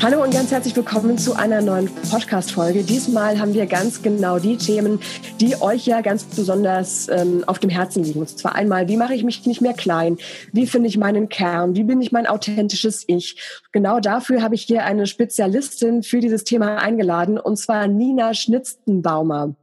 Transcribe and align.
Hallo 0.00 0.22
und 0.22 0.32
ganz 0.32 0.52
herzlich 0.52 0.76
willkommen 0.76 1.18
zu 1.18 1.34
einer 1.34 1.60
neuen 1.60 1.88
Podcast-Folge. 2.08 2.84
Diesmal 2.84 3.40
haben 3.40 3.52
wir 3.52 3.66
ganz 3.66 4.00
genau 4.00 4.38
die 4.38 4.56
Themen, 4.56 5.00
die 5.40 5.60
euch 5.60 5.86
ja 5.86 6.02
ganz 6.02 6.22
besonders 6.22 7.08
ähm, 7.08 7.42
auf 7.48 7.58
dem 7.58 7.68
Herzen 7.68 8.04
liegen. 8.04 8.20
Und 8.20 8.28
zwar 8.28 8.54
einmal, 8.54 8.86
wie 8.86 8.96
mache 8.96 9.14
ich 9.14 9.24
mich 9.24 9.44
nicht 9.44 9.60
mehr 9.60 9.74
klein? 9.74 10.16
Wie 10.52 10.68
finde 10.68 10.88
ich 10.88 10.98
meinen 10.98 11.28
Kern? 11.28 11.74
Wie 11.74 11.82
bin 11.82 12.00
ich 12.00 12.12
mein 12.12 12.28
authentisches 12.28 13.02
Ich? 13.08 13.42
Genau 13.72 13.98
dafür 13.98 14.40
habe 14.40 14.54
ich 14.54 14.62
hier 14.62 14.84
eine 14.84 15.08
Spezialistin 15.08 16.04
für 16.04 16.20
dieses 16.20 16.44
Thema 16.44 16.76
eingeladen, 16.76 17.36
und 17.36 17.56
zwar 17.56 17.88
Nina 17.88 18.34
Schnitztenbaumer. 18.34 19.56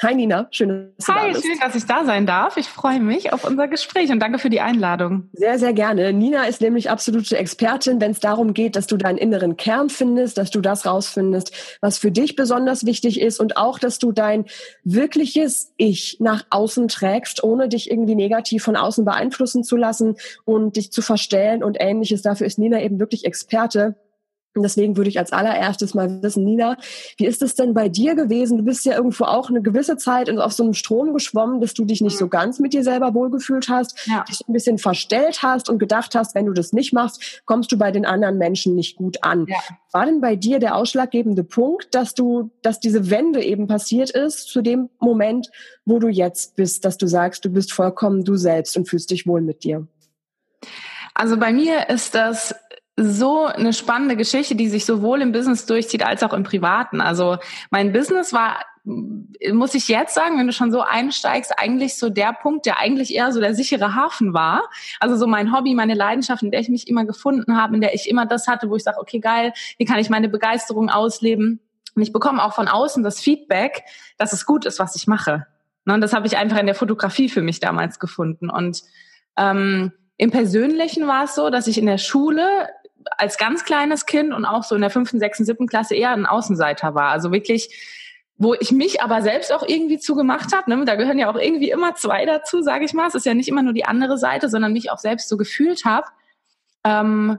Hi 0.00 0.14
Nina, 0.14 0.48
schön, 0.50 0.94
dass 0.96 1.06
du 1.06 1.12
Hi, 1.12 1.26
da 1.26 1.32
bist. 1.34 1.44
schön, 1.44 1.58
dass 1.60 1.74
ich 1.74 1.84
da 1.84 2.06
sein 2.06 2.24
darf. 2.24 2.56
Ich 2.56 2.66
freue 2.66 2.98
mich 2.98 3.34
auf 3.34 3.44
unser 3.44 3.68
Gespräch 3.68 4.10
und 4.10 4.20
danke 4.20 4.38
für 4.38 4.48
die 4.48 4.62
Einladung. 4.62 5.28
Sehr, 5.34 5.58
sehr 5.58 5.74
gerne. 5.74 6.14
Nina 6.14 6.44
ist 6.44 6.62
nämlich 6.62 6.88
absolute 6.88 7.36
Expertin, 7.36 8.00
wenn 8.00 8.12
es 8.12 8.20
darum 8.20 8.54
geht, 8.54 8.74
dass 8.74 8.86
du 8.86 8.96
deinen 8.96 9.18
inneren 9.18 9.58
Kern 9.58 9.90
findest, 9.90 10.38
dass 10.38 10.50
du 10.50 10.62
das 10.62 10.86
rausfindest, 10.86 11.76
was 11.82 11.98
für 11.98 12.10
dich 12.10 12.36
besonders 12.36 12.86
wichtig 12.86 13.20
ist 13.20 13.38
und 13.38 13.58
auch, 13.58 13.78
dass 13.78 13.98
du 13.98 14.12
dein 14.12 14.46
wirkliches 14.82 15.74
Ich 15.76 16.16
nach 16.20 16.46
außen 16.48 16.88
trägst, 16.88 17.44
ohne 17.44 17.68
dich 17.68 17.90
irgendwie 17.90 18.14
negativ 18.14 18.62
von 18.62 18.76
außen 18.76 19.04
beeinflussen 19.04 19.62
zu 19.62 19.76
lassen 19.76 20.16
und 20.46 20.76
dich 20.76 20.90
zu 20.90 21.02
verstellen 21.02 21.62
und 21.62 21.76
ähnliches. 21.78 22.22
Dafür 22.22 22.46
ist 22.46 22.58
Nina 22.58 22.80
eben 22.80 22.98
wirklich 22.98 23.26
Experte. 23.26 23.96
Und 24.54 24.62
deswegen 24.62 24.96
würde 24.96 25.08
ich 25.08 25.18
als 25.18 25.32
allererstes 25.32 25.94
mal 25.94 26.22
wissen, 26.22 26.44
Nina, 26.44 26.76
wie 27.16 27.26
ist 27.26 27.42
es 27.42 27.54
denn 27.54 27.72
bei 27.72 27.88
dir 27.88 28.14
gewesen? 28.14 28.58
Du 28.58 28.64
bist 28.64 28.84
ja 28.84 28.94
irgendwo 28.94 29.24
auch 29.24 29.48
eine 29.48 29.62
gewisse 29.62 29.96
Zeit 29.96 30.28
auf 30.30 30.52
so 30.52 30.62
einem 30.62 30.74
Strom 30.74 31.14
geschwommen, 31.14 31.60
dass 31.60 31.72
du 31.72 31.84
dich 31.84 32.02
nicht 32.02 32.18
so 32.18 32.28
ganz 32.28 32.58
mit 32.58 32.74
dir 32.74 32.84
selber 32.84 33.14
wohlgefühlt 33.14 33.68
hast, 33.68 34.06
ja. 34.06 34.24
dich 34.28 34.40
ein 34.46 34.52
bisschen 34.52 34.78
verstellt 34.78 35.42
hast 35.42 35.70
und 35.70 35.78
gedacht 35.78 36.14
hast, 36.14 36.34
wenn 36.34 36.46
du 36.46 36.52
das 36.52 36.72
nicht 36.72 36.92
machst, 36.92 37.42
kommst 37.46 37.72
du 37.72 37.78
bei 37.78 37.90
den 37.90 38.04
anderen 38.04 38.36
Menschen 38.36 38.74
nicht 38.74 38.96
gut 38.96 39.22
an. 39.22 39.46
Ja. 39.48 39.56
War 39.92 40.06
denn 40.06 40.20
bei 40.20 40.36
dir 40.36 40.58
der 40.58 40.76
ausschlaggebende 40.76 41.44
Punkt, 41.44 41.94
dass 41.94 42.14
du, 42.14 42.50
dass 42.60 42.78
diese 42.78 43.10
Wende 43.10 43.42
eben 43.42 43.66
passiert 43.66 44.10
ist 44.10 44.48
zu 44.48 44.60
dem 44.60 44.90
Moment, 44.98 45.50
wo 45.84 45.98
du 45.98 46.08
jetzt 46.08 46.56
bist, 46.56 46.84
dass 46.84 46.98
du 46.98 47.06
sagst, 47.06 47.44
du 47.44 47.50
bist 47.50 47.72
vollkommen 47.72 48.24
du 48.24 48.36
selbst 48.36 48.76
und 48.76 48.88
fühlst 48.88 49.10
dich 49.10 49.26
wohl 49.26 49.40
mit 49.40 49.64
dir? 49.64 49.86
Also 51.14 51.36
bei 51.36 51.52
mir 51.52 51.90
ist 51.90 52.14
das 52.14 52.54
so 52.96 53.46
eine 53.46 53.72
spannende 53.72 54.16
Geschichte, 54.16 54.54
die 54.54 54.68
sich 54.68 54.84
sowohl 54.84 55.22
im 55.22 55.32
Business 55.32 55.64
durchzieht 55.64 56.04
als 56.04 56.22
auch 56.22 56.34
im 56.34 56.42
Privaten. 56.42 57.00
Also 57.00 57.38
mein 57.70 57.92
Business 57.92 58.32
war, 58.34 58.60
muss 58.84 59.74
ich 59.74 59.88
jetzt 59.88 60.14
sagen, 60.14 60.38
wenn 60.38 60.46
du 60.46 60.52
schon 60.52 60.72
so 60.72 60.82
einsteigst, 60.82 61.58
eigentlich 61.58 61.96
so 61.96 62.10
der 62.10 62.34
Punkt, 62.34 62.66
der 62.66 62.78
eigentlich 62.78 63.14
eher 63.14 63.32
so 63.32 63.40
der 63.40 63.54
sichere 63.54 63.94
Hafen 63.94 64.34
war. 64.34 64.68
Also 65.00 65.16
so 65.16 65.26
mein 65.26 65.56
Hobby, 65.56 65.74
meine 65.74 65.94
Leidenschaft, 65.94 66.42
in 66.42 66.50
der 66.50 66.60
ich 66.60 66.68
mich 66.68 66.86
immer 66.86 67.06
gefunden 67.06 67.56
habe, 67.56 67.74
in 67.74 67.80
der 67.80 67.94
ich 67.94 68.10
immer 68.10 68.26
das 68.26 68.46
hatte, 68.46 68.68
wo 68.68 68.76
ich 68.76 68.82
sage, 68.82 68.98
okay, 69.00 69.20
geil, 69.20 69.52
hier 69.78 69.86
kann 69.86 69.98
ich 69.98 70.10
meine 70.10 70.28
Begeisterung 70.28 70.90
ausleben. 70.90 71.60
Und 71.94 72.02
ich 72.02 72.12
bekomme 72.12 72.44
auch 72.44 72.54
von 72.54 72.68
außen 72.68 73.02
das 73.02 73.20
Feedback, 73.20 73.84
dass 74.18 74.32
es 74.32 74.44
gut 74.44 74.66
ist, 74.66 74.78
was 74.78 74.96
ich 74.96 75.06
mache. 75.06 75.46
Ne, 75.84 75.94
und 75.94 76.00
das 76.00 76.12
habe 76.12 76.26
ich 76.26 76.36
einfach 76.36 76.58
in 76.58 76.66
der 76.66 76.74
Fotografie 76.74 77.28
für 77.28 77.42
mich 77.42 77.60
damals 77.60 77.98
gefunden. 77.98 78.50
Und 78.50 78.82
ähm, 79.36 79.92
im 80.16 80.30
Persönlichen 80.30 81.06
war 81.06 81.24
es 81.24 81.34
so, 81.34 81.50
dass 81.50 81.66
ich 81.66 81.78
in 81.78 81.86
der 81.86 81.98
Schule 81.98 82.68
als 83.16 83.38
ganz 83.38 83.64
kleines 83.64 84.06
Kind 84.06 84.32
und 84.32 84.44
auch 84.44 84.64
so 84.64 84.74
in 84.74 84.80
der 84.80 84.90
fünften, 84.90 85.18
sechsten, 85.18 85.44
siebten 85.44 85.66
Klasse 85.66 85.94
eher 85.94 86.10
ein 86.10 86.26
Außenseiter 86.26 86.94
war. 86.94 87.10
Also 87.10 87.32
wirklich, 87.32 87.74
wo 88.36 88.54
ich 88.54 88.72
mich 88.72 89.02
aber 89.02 89.22
selbst 89.22 89.52
auch 89.52 89.62
irgendwie 89.66 89.98
zugemacht 89.98 90.54
habe. 90.54 90.70
Ne? 90.70 90.84
Da 90.84 90.96
gehören 90.96 91.18
ja 91.18 91.30
auch 91.30 91.36
irgendwie 91.36 91.70
immer 91.70 91.94
zwei 91.94 92.24
dazu, 92.24 92.62
sage 92.62 92.84
ich 92.84 92.94
mal. 92.94 93.08
Es 93.08 93.14
ist 93.14 93.26
ja 93.26 93.34
nicht 93.34 93.48
immer 93.48 93.62
nur 93.62 93.72
die 93.72 93.84
andere 93.84 94.18
Seite, 94.18 94.48
sondern 94.48 94.72
mich 94.72 94.90
auch 94.90 94.98
selbst 94.98 95.28
so 95.28 95.36
gefühlt 95.36 95.84
habe. 95.84 96.06
Ähm, 96.84 97.38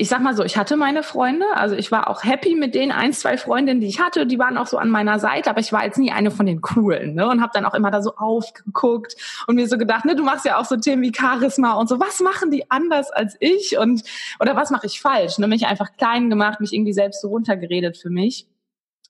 ich 0.00 0.08
sag 0.08 0.22
mal 0.22 0.36
so, 0.36 0.44
ich 0.44 0.56
hatte 0.56 0.76
meine 0.76 1.02
Freunde, 1.02 1.44
also 1.54 1.74
ich 1.74 1.90
war 1.90 2.08
auch 2.08 2.22
happy 2.22 2.54
mit 2.54 2.76
den 2.76 2.92
ein, 2.92 3.12
zwei 3.12 3.36
Freundinnen, 3.36 3.80
die 3.80 3.88
ich 3.88 3.98
hatte, 3.98 4.26
die 4.26 4.38
waren 4.38 4.56
auch 4.56 4.68
so 4.68 4.78
an 4.78 4.90
meiner 4.90 5.18
Seite, 5.18 5.50
aber 5.50 5.58
ich 5.58 5.72
war 5.72 5.84
jetzt 5.84 5.98
nie 5.98 6.12
eine 6.12 6.30
von 6.30 6.46
den 6.46 6.60
coolen, 6.60 7.16
ne? 7.16 7.28
Und 7.28 7.42
habe 7.42 7.50
dann 7.52 7.64
auch 7.64 7.74
immer 7.74 7.90
da 7.90 8.00
so 8.00 8.14
aufgeguckt 8.14 9.16
und 9.48 9.56
mir 9.56 9.66
so 9.66 9.76
gedacht, 9.76 10.04
ne, 10.04 10.14
du 10.14 10.22
machst 10.22 10.44
ja 10.44 10.56
auch 10.56 10.66
so 10.66 10.76
Themen 10.76 11.02
wie 11.02 11.12
Charisma 11.12 11.72
und 11.72 11.88
so, 11.88 11.98
was 11.98 12.20
machen 12.20 12.52
die 12.52 12.70
anders 12.70 13.10
als 13.10 13.36
ich 13.40 13.76
und 13.76 14.04
oder 14.38 14.54
was 14.54 14.70
mache 14.70 14.86
ich 14.86 15.00
falsch? 15.00 15.38
Ne? 15.38 15.48
Mich 15.48 15.66
einfach 15.66 15.88
klein 15.96 16.30
gemacht, 16.30 16.60
mich 16.60 16.72
irgendwie 16.72 16.92
selbst 16.92 17.20
so 17.20 17.28
runtergeredet 17.28 17.96
für 17.96 18.10
mich. 18.10 18.46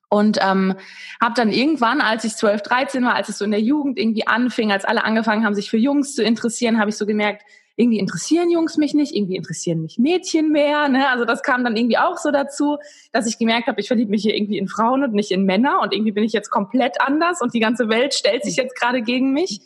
Und 0.09 0.39
ähm, 0.41 0.75
habe 1.21 1.35
dann 1.37 1.53
irgendwann, 1.53 2.01
als 2.01 2.25
ich 2.25 2.35
12, 2.35 2.63
13 2.63 3.05
war, 3.05 3.15
als 3.15 3.29
es 3.29 3.37
so 3.37 3.45
in 3.45 3.51
der 3.51 3.61
Jugend 3.61 3.99
irgendwie 3.99 4.27
anfing, 4.27 4.73
als 4.73 4.87
alle 4.87 5.05
angefangen 5.05 5.45
haben, 5.45 5.55
sich 5.55 5.69
für 5.69 5.77
Jungs 5.77 6.15
zu 6.15 6.23
interessieren, 6.23 6.81
habe 6.81 6.89
ich 6.89 6.97
so 6.97 7.05
gemerkt, 7.05 7.43
irgendwie 7.79 8.01
interessieren 8.01 8.51
Jungs 8.51 8.77
mich 8.77 8.93
nicht, 8.93 9.15
irgendwie 9.15 9.37
interessieren 9.37 9.81
mich 9.81 9.99
Mädchen 9.99 10.51
mehr. 10.51 10.89
Ne? 10.89 11.09
Also 11.09 11.25
das 11.25 11.45
kam 11.45 11.63
dann 11.63 11.77
irgendwie 11.77 11.97
auch 11.97 12.19
so 12.19 12.33
dazu, 12.33 12.79
dass 13.13 13.27
ich 13.27 13.39
gemerkt 13.39 13.69
habe, 13.69 13.81
ich 13.81 13.87
verliebe 13.87 14.11
mich 14.11 14.23
hier 14.23 14.35
irgendwie 14.35 14.59
in 14.59 14.67
Frauen 14.67 15.05
und 15.05 15.15
nicht 15.15 15.31
in 15.31 15.45
Männer 15.45 15.81
und 15.81 15.95
irgendwie 15.95 16.11
bin 16.11 16.25
ich 16.25 16.33
jetzt 16.33 16.51
komplett 16.51 17.01
anders 17.01 17.41
und 17.41 17.55
die 17.55 17.61
ganze 17.61 17.89
Welt 17.89 18.15
stellt 18.15 18.45
sich 18.45 18.57
jetzt 18.57 18.75
gerade 18.75 19.01
gegen 19.01 19.33
mich. 19.33 19.61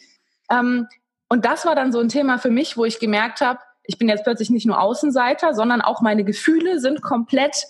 Ähm, 0.51 0.87
und 1.31 1.47
das 1.47 1.65
war 1.65 1.75
dann 1.75 1.91
so 1.91 2.01
ein 2.01 2.11
Thema 2.11 2.37
für 2.37 2.51
mich, 2.51 2.77
wo 2.77 2.85
ich 2.85 2.99
gemerkt 2.99 3.41
habe, 3.41 3.61
ich 3.85 3.97
bin 3.97 4.09
jetzt 4.09 4.25
plötzlich 4.25 4.51
nicht 4.51 4.67
nur 4.67 4.79
Außenseiter, 4.79 5.55
sondern 5.55 5.81
auch 5.81 6.03
meine 6.03 6.23
Gefühle 6.23 6.81
sind 6.81 7.01
komplett 7.01 7.65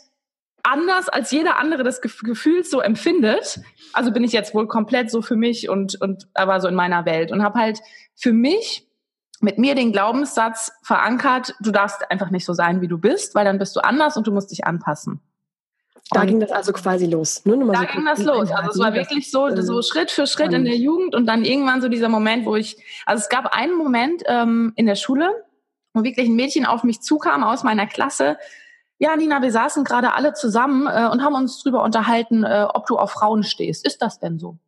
anders, 0.64 1.08
als 1.08 1.31
jeder 1.31 1.58
andere 1.58 1.84
das 1.84 2.00
Gefühl 2.00 2.64
so 2.64 2.81
empfindet. 2.81 3.60
Also 3.92 4.10
bin 4.10 4.25
ich 4.25 4.32
jetzt 4.32 4.54
wohl 4.54 4.66
komplett 4.66 5.10
so 5.10 5.22
für 5.22 5.36
mich 5.36 5.69
und, 5.69 6.00
und 6.00 6.26
aber 6.34 6.60
so 6.60 6.66
in 6.66 6.75
meiner 6.75 7.06
Welt 7.06 7.31
und 7.31 7.44
habe 7.44 7.60
halt 7.60 7.78
für 8.16 8.32
mich 8.32 8.88
mit 9.42 9.58
mir 9.58 9.75
den 9.75 9.92
Glaubenssatz 9.92 10.72
verankert, 10.82 11.54
du 11.60 11.72
darfst 11.72 12.10
einfach 12.10 12.30
nicht 12.30 12.44
so 12.44 12.54
sein, 12.54 12.80
wie 12.80 12.88
du 12.88 12.97
bist, 12.97 13.34
weil 13.34 13.44
dann 13.44 13.58
bist 13.58 13.75
du 13.75 13.80
anders 13.80 14.16
und 14.16 14.26
du 14.26 14.32
musst 14.32 14.50
dich 14.50 14.64
anpassen. 14.64 15.20
Da 16.10 16.20
und 16.20 16.26
ging 16.28 16.41
das 16.41 16.53
also 16.53 16.72
quasi 16.72 17.06
los. 17.06 17.42
Nur 17.44 17.56
da 17.72 17.81
so 17.81 17.86
ging 17.86 18.04
das 18.04 18.22
los. 18.22 18.50
Also 18.50 18.70
es 18.70 18.78
war 18.78 18.94
wirklich 18.94 19.31
so, 19.31 19.48
so 19.62 19.82
Schritt 19.82 20.10
für 20.10 20.26
Schritt 20.26 20.52
in 20.52 20.64
der 20.64 20.76
Jugend 20.76 21.14
und 21.14 21.26
dann 21.26 21.44
irgendwann 21.44 21.81
so 21.81 21.88
dieser 21.88 22.08
Moment, 22.08 22.47
wo 22.47 22.54
ich, 22.54 22.76
also 23.06 23.20
es 23.20 23.28
gab 23.28 23.47
einen 23.47 23.76
Moment 23.76 24.22
ähm, 24.26 24.72
in 24.76 24.86
der 24.86 24.94
Schule, 24.94 25.44
wo 25.92 26.04
wirklich 26.04 26.28
ein 26.28 26.36
Mädchen 26.36 26.66
auf 26.66 26.84
mich 26.84 27.00
zukam 27.02 27.42
aus 27.42 27.62
meiner 27.64 27.86
Klasse. 27.86 28.36
Ja, 28.98 29.16
Nina, 29.16 29.42
wir 29.42 29.50
saßen 29.50 29.84
gerade 29.84 30.12
alle 30.12 30.34
zusammen 30.34 30.86
äh, 30.86 31.08
und 31.10 31.25
haben 31.25 31.34
uns 31.34 31.60
drüber 31.62 31.82
unterhalten, 31.82 32.44
äh, 32.44 32.66
ob 32.72 32.86
du 32.86 32.98
auf 32.98 33.10
Frauen 33.10 33.42
stehst. 33.42 33.86
Ist 33.86 34.02
das 34.02 34.20
denn 34.20 34.38
so? 34.38 34.58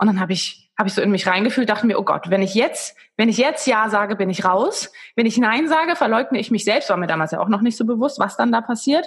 Und 0.00 0.06
dann 0.06 0.18
habe 0.18 0.32
ich 0.32 0.70
habe 0.80 0.88
ich 0.88 0.94
so 0.94 1.02
in 1.02 1.10
mich 1.10 1.26
reingefühlt, 1.26 1.68
dachte 1.68 1.86
mir, 1.86 1.98
oh 1.98 2.04
Gott, 2.04 2.30
wenn 2.30 2.40
ich 2.40 2.54
jetzt, 2.54 2.96
wenn 3.18 3.28
ich 3.28 3.36
jetzt 3.36 3.66
Ja 3.66 3.90
sage, 3.90 4.16
bin 4.16 4.30
ich 4.30 4.46
raus. 4.46 4.90
Wenn 5.14 5.26
ich 5.26 5.36
Nein 5.36 5.68
sage, 5.68 5.94
verleugne 5.94 6.40
ich 6.40 6.50
mich 6.50 6.64
selbst. 6.64 6.88
War 6.88 6.96
mir 6.96 7.06
damals 7.06 7.32
ja 7.32 7.40
auch 7.40 7.50
noch 7.50 7.60
nicht 7.60 7.76
so 7.76 7.84
bewusst, 7.84 8.18
was 8.18 8.38
dann 8.38 8.50
da 8.50 8.62
passiert. 8.62 9.06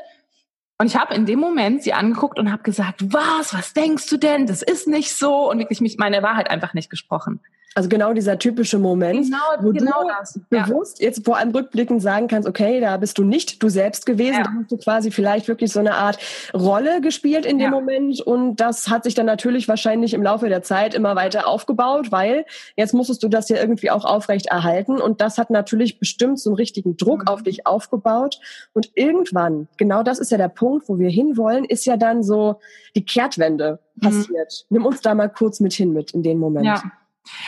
Und 0.77 0.85
ich 0.85 0.95
habe 0.95 1.15
in 1.15 1.25
dem 1.25 1.39
Moment 1.39 1.81
sie 1.81 1.93
angeguckt 1.93 2.37
und 2.37 2.51
habe 2.51 2.61
gesagt, 2.61 3.11
was, 3.11 3.55
was 3.55 3.73
denkst 3.73 4.07
du 4.07 4.17
denn? 4.17 4.45
Das 4.45 4.61
ist 4.61 4.87
nicht 4.87 5.15
so. 5.15 5.49
Und 5.49 5.57
wirklich 5.57 5.81
mich 5.81 5.97
meine 5.97 6.21
Wahrheit 6.21 6.51
einfach 6.51 6.75
nicht 6.75 6.91
gesprochen. 6.91 7.39
Also 7.75 7.89
genau 7.89 8.13
dieser 8.13 8.37
typische 8.37 8.77
Moment, 8.77 9.25
genau, 9.25 9.37
wo 9.61 9.71
genau 9.71 10.03
du 10.03 10.07
das. 10.07 10.39
bewusst 10.49 10.99
ja. 10.99 11.07
jetzt 11.07 11.25
vor 11.25 11.37
allem 11.37 11.51
rückblickend 11.51 12.01
sagen 12.01 12.27
kannst, 12.27 12.47
okay, 12.47 12.79
da 12.79 12.97
bist 12.97 13.17
du 13.17 13.23
nicht 13.23 13.63
du 13.63 13.69
selbst 13.69 14.05
gewesen, 14.05 14.37
ja. 14.37 14.43
da 14.43 14.51
hast 14.59 14.71
du 14.71 14.77
quasi 14.77 15.09
vielleicht 15.11 15.47
wirklich 15.47 15.71
so 15.71 15.79
eine 15.79 15.95
Art 15.95 16.19
Rolle 16.53 17.01
gespielt 17.01 17.45
in 17.45 17.57
dem 17.57 17.65
ja. 17.65 17.71
Moment 17.71 18.21
und 18.21 18.57
das 18.57 18.89
hat 18.89 19.03
sich 19.03 19.15
dann 19.15 19.25
natürlich 19.25 19.67
wahrscheinlich 19.67 20.13
im 20.13 20.21
Laufe 20.21 20.49
der 20.49 20.61
Zeit 20.61 20.93
immer 20.93 21.15
weiter 21.15 21.47
aufgebaut, 21.47 22.11
weil 22.11 22.45
jetzt 22.75 22.93
musstest 22.93 23.23
du 23.23 23.27
das 23.27 23.49
ja 23.49 23.57
irgendwie 23.57 23.89
auch 23.89 24.05
aufrecht 24.05 24.47
erhalten 24.47 25.01
und 25.01 25.21
das 25.21 25.37
hat 25.37 25.49
natürlich 25.49 25.99
bestimmt 25.99 26.39
so 26.39 26.51
einen 26.51 26.57
richtigen 26.57 26.95
Druck 26.95 27.21
mhm. 27.21 27.27
auf 27.27 27.43
dich 27.43 27.65
aufgebaut 27.65 28.39
und 28.73 28.91
irgendwann, 28.93 29.67
genau 29.77 30.03
das 30.03 30.19
ist 30.19 30.31
ja 30.31 30.37
der 30.37 30.49
Punkt, 30.49 30.87
wo 30.89 30.99
wir 30.99 31.09
hinwollen, 31.09 31.65
ist 31.65 31.85
ja 31.85 31.97
dann 31.97 32.23
so 32.23 32.59
die 32.95 33.05
Kehrtwende 33.05 33.79
mhm. 33.95 34.01
passiert. 34.01 34.65
Nimm 34.69 34.85
uns 34.85 35.01
da 35.01 35.15
mal 35.15 35.29
kurz 35.29 35.59
mit 35.59 35.73
hin 35.73 35.93
mit 35.93 36.11
in 36.11 36.21
den 36.21 36.37
Moment. 36.37 36.65
Ja. 36.65 36.83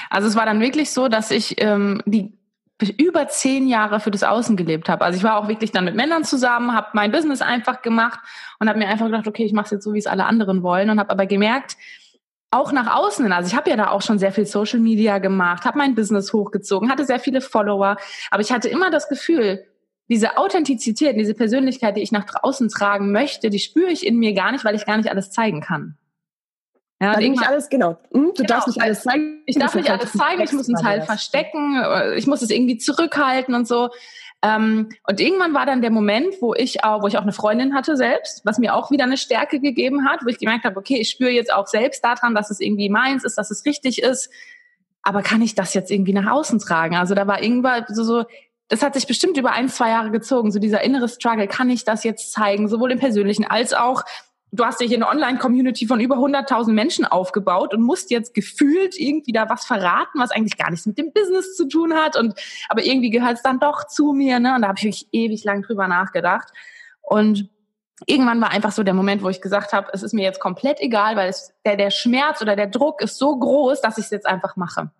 Also 0.09 0.27
es 0.27 0.35
war 0.35 0.45
dann 0.45 0.61
wirklich 0.61 0.91
so, 0.91 1.07
dass 1.07 1.31
ich 1.31 1.61
ähm, 1.61 2.01
die 2.05 2.37
über 2.97 3.27
zehn 3.29 3.67
Jahre 3.67 4.01
für 4.01 4.11
das 4.11 4.23
Außen 4.23 4.57
gelebt 4.57 4.89
habe. 4.89 5.05
Also 5.05 5.17
ich 5.17 5.23
war 5.23 5.37
auch 5.37 5.47
wirklich 5.47 5.71
dann 5.71 5.85
mit 5.85 5.95
Männern 5.95 6.25
zusammen, 6.25 6.73
habe 6.73 6.87
mein 6.93 7.11
Business 7.11 7.41
einfach 7.41 7.81
gemacht 7.81 8.19
und 8.59 8.67
habe 8.67 8.79
mir 8.79 8.87
einfach 8.87 9.05
gedacht, 9.05 9.27
okay, 9.27 9.45
ich 9.45 9.53
mache 9.53 9.65
es 9.65 9.71
jetzt 9.71 9.83
so, 9.85 9.93
wie 9.93 9.99
es 9.99 10.07
alle 10.07 10.25
anderen 10.25 10.61
wollen 10.61 10.89
und 10.89 10.99
habe 10.99 11.09
aber 11.09 11.25
gemerkt, 11.25 11.77
auch 12.51 12.71
nach 12.71 12.95
außen, 12.95 13.31
also 13.31 13.47
ich 13.49 13.55
habe 13.55 13.69
ja 13.69 13.75
da 13.75 13.89
auch 13.89 14.01
schon 14.01 14.19
sehr 14.19 14.31
viel 14.31 14.45
Social 14.45 14.79
Media 14.79 15.19
gemacht, 15.19 15.65
habe 15.65 15.77
mein 15.77 15.95
Business 15.95 16.31
hochgezogen, 16.31 16.89
hatte 16.89 17.05
sehr 17.05 17.19
viele 17.19 17.41
Follower, 17.41 17.97
aber 18.31 18.41
ich 18.41 18.51
hatte 18.51 18.69
immer 18.69 18.91
das 18.91 19.09
Gefühl, 19.09 19.65
diese 20.07 20.37
Authentizität, 20.37 21.17
diese 21.17 21.33
Persönlichkeit, 21.33 21.97
die 21.97 22.01
ich 22.01 22.11
nach 22.11 22.25
draußen 22.25 22.69
tragen 22.69 23.11
möchte, 23.11 23.49
die 23.49 23.59
spüre 23.59 23.89
ich 23.89 24.05
in 24.05 24.17
mir 24.17 24.33
gar 24.33 24.51
nicht, 24.51 24.63
weil 24.63 24.75
ich 24.75 24.85
gar 24.85 24.97
nicht 24.97 25.09
alles 25.09 25.31
zeigen 25.31 25.61
kann. 25.61 25.97
Ja, 27.01 27.15
Weil 27.15 27.29
nicht 27.29 27.45
alles, 27.45 27.69
genau. 27.69 27.97
Hm, 28.13 28.27
du 28.27 28.33
genau, 28.33 28.47
darfst 28.47 28.67
nicht 28.67 28.81
alles 28.81 29.03
zeigen. 29.03 29.41
Ich 29.45 29.57
darf 29.57 29.75
nicht 29.75 29.89
alles 29.89 30.13
zeigen, 30.13 30.41
ich 30.41 30.53
muss 30.53 30.69
einen 30.69 30.81
Teil 30.81 31.01
verstecken, 31.01 31.81
äh, 31.83 32.15
ich 32.15 32.25
muss 32.25 32.41
es 32.41 32.49
irgendwie 32.49 32.77
zurückhalten 32.77 33.53
und 33.53 33.67
so. 33.67 33.89
Ähm, 34.41 34.89
und 35.07 35.19
irgendwann 35.19 35.53
war 35.53 35.65
dann 35.65 35.81
der 35.81 35.91
Moment, 35.91 36.35
wo 36.39 36.53
ich 36.53 36.83
auch, 36.83 37.01
wo 37.01 37.07
ich 37.07 37.17
auch 37.17 37.23
eine 37.23 37.33
Freundin 37.33 37.73
hatte 37.73 37.97
selbst, 37.97 38.45
was 38.45 38.59
mir 38.59 38.75
auch 38.75 38.91
wieder 38.91 39.03
eine 39.03 39.17
Stärke 39.17 39.59
gegeben 39.59 40.07
hat, 40.07 40.23
wo 40.23 40.29
ich 40.29 40.37
gemerkt 40.37 40.65
habe, 40.65 40.77
okay, 40.77 40.97
ich 40.97 41.09
spüre 41.09 41.31
jetzt 41.31 41.51
auch 41.51 41.67
selbst 41.67 42.03
daran, 42.03 42.35
dass 42.35 42.49
es 42.49 42.59
irgendwie 42.59 42.89
meins 42.89 43.23
ist, 43.23 43.37
dass 43.37 43.51
es 43.51 43.65
richtig 43.65 44.01
ist. 44.01 44.29
Aber 45.01 45.21
kann 45.21 45.41
ich 45.41 45.53
das 45.53 45.73
jetzt 45.73 45.91
irgendwie 45.91 46.13
nach 46.13 46.31
außen 46.31 46.59
tragen? 46.59 46.95
Also 46.95 47.13
da 47.13 47.27
war 47.27 47.43
irgendwann 47.43 47.85
so, 47.89 48.03
so 48.03 48.23
das 48.67 48.81
hat 48.81 48.93
sich 48.93 49.05
bestimmt 49.05 49.37
über 49.37 49.51
ein, 49.51 49.69
zwei 49.69 49.89
Jahre 49.89 50.11
gezogen, 50.11 50.51
so 50.51 50.59
dieser 50.59 50.81
innere 50.81 51.07
Struggle, 51.07 51.47
kann 51.47 51.69
ich 51.69 51.83
das 51.83 52.03
jetzt 52.03 52.31
zeigen, 52.31 52.67
sowohl 52.67 52.91
im 52.91 52.99
persönlichen 52.99 53.45
als 53.45 53.73
auch 53.73 54.03
du 54.51 54.65
hast 54.65 54.81
ja 54.81 54.87
hier 54.87 54.97
eine 54.97 55.07
Online-Community 55.07 55.87
von 55.87 55.99
über 55.99 56.15
100.000 56.15 56.71
Menschen 56.71 57.05
aufgebaut 57.05 57.73
und 57.73 57.81
musst 57.81 58.11
jetzt 58.11 58.33
gefühlt 58.33 58.97
irgendwie 58.97 59.31
da 59.31 59.49
was 59.49 59.65
verraten, 59.65 60.19
was 60.19 60.31
eigentlich 60.31 60.57
gar 60.57 60.69
nichts 60.71 60.85
mit 60.85 60.97
dem 60.97 61.11
Business 61.11 61.55
zu 61.55 61.67
tun 61.67 61.93
hat. 61.93 62.15
Und 62.15 62.33
aber 62.69 62.83
irgendwie 62.83 63.09
gehört 63.09 63.37
es 63.37 63.43
dann 63.43 63.59
doch 63.59 63.87
zu 63.87 64.13
mir. 64.13 64.39
Ne? 64.39 64.55
Und 64.55 64.61
da 64.61 64.69
habe 64.69 64.77
ich 64.77 64.83
wirklich 64.83 65.07
ewig 65.11 65.43
lang 65.43 65.61
drüber 65.63 65.87
nachgedacht. 65.87 66.49
Und 67.01 67.49
irgendwann 68.05 68.41
war 68.41 68.51
einfach 68.51 68.71
so 68.71 68.83
der 68.83 68.93
Moment, 68.93 69.23
wo 69.23 69.29
ich 69.29 69.41
gesagt 69.41 69.73
habe, 69.73 69.89
es 69.93 70.03
ist 70.03 70.13
mir 70.13 70.23
jetzt 70.23 70.39
komplett 70.39 70.79
egal, 70.79 71.15
weil 71.15 71.29
es, 71.29 71.53
der, 71.65 71.77
der 71.77 71.91
Schmerz 71.91 72.41
oder 72.41 72.55
der 72.55 72.67
Druck 72.67 73.01
ist 73.01 73.17
so 73.17 73.37
groß, 73.37 73.81
dass 73.81 73.97
ich 73.97 74.05
es 74.05 74.11
jetzt 74.11 74.25
einfach 74.25 74.55
mache. 74.55 74.91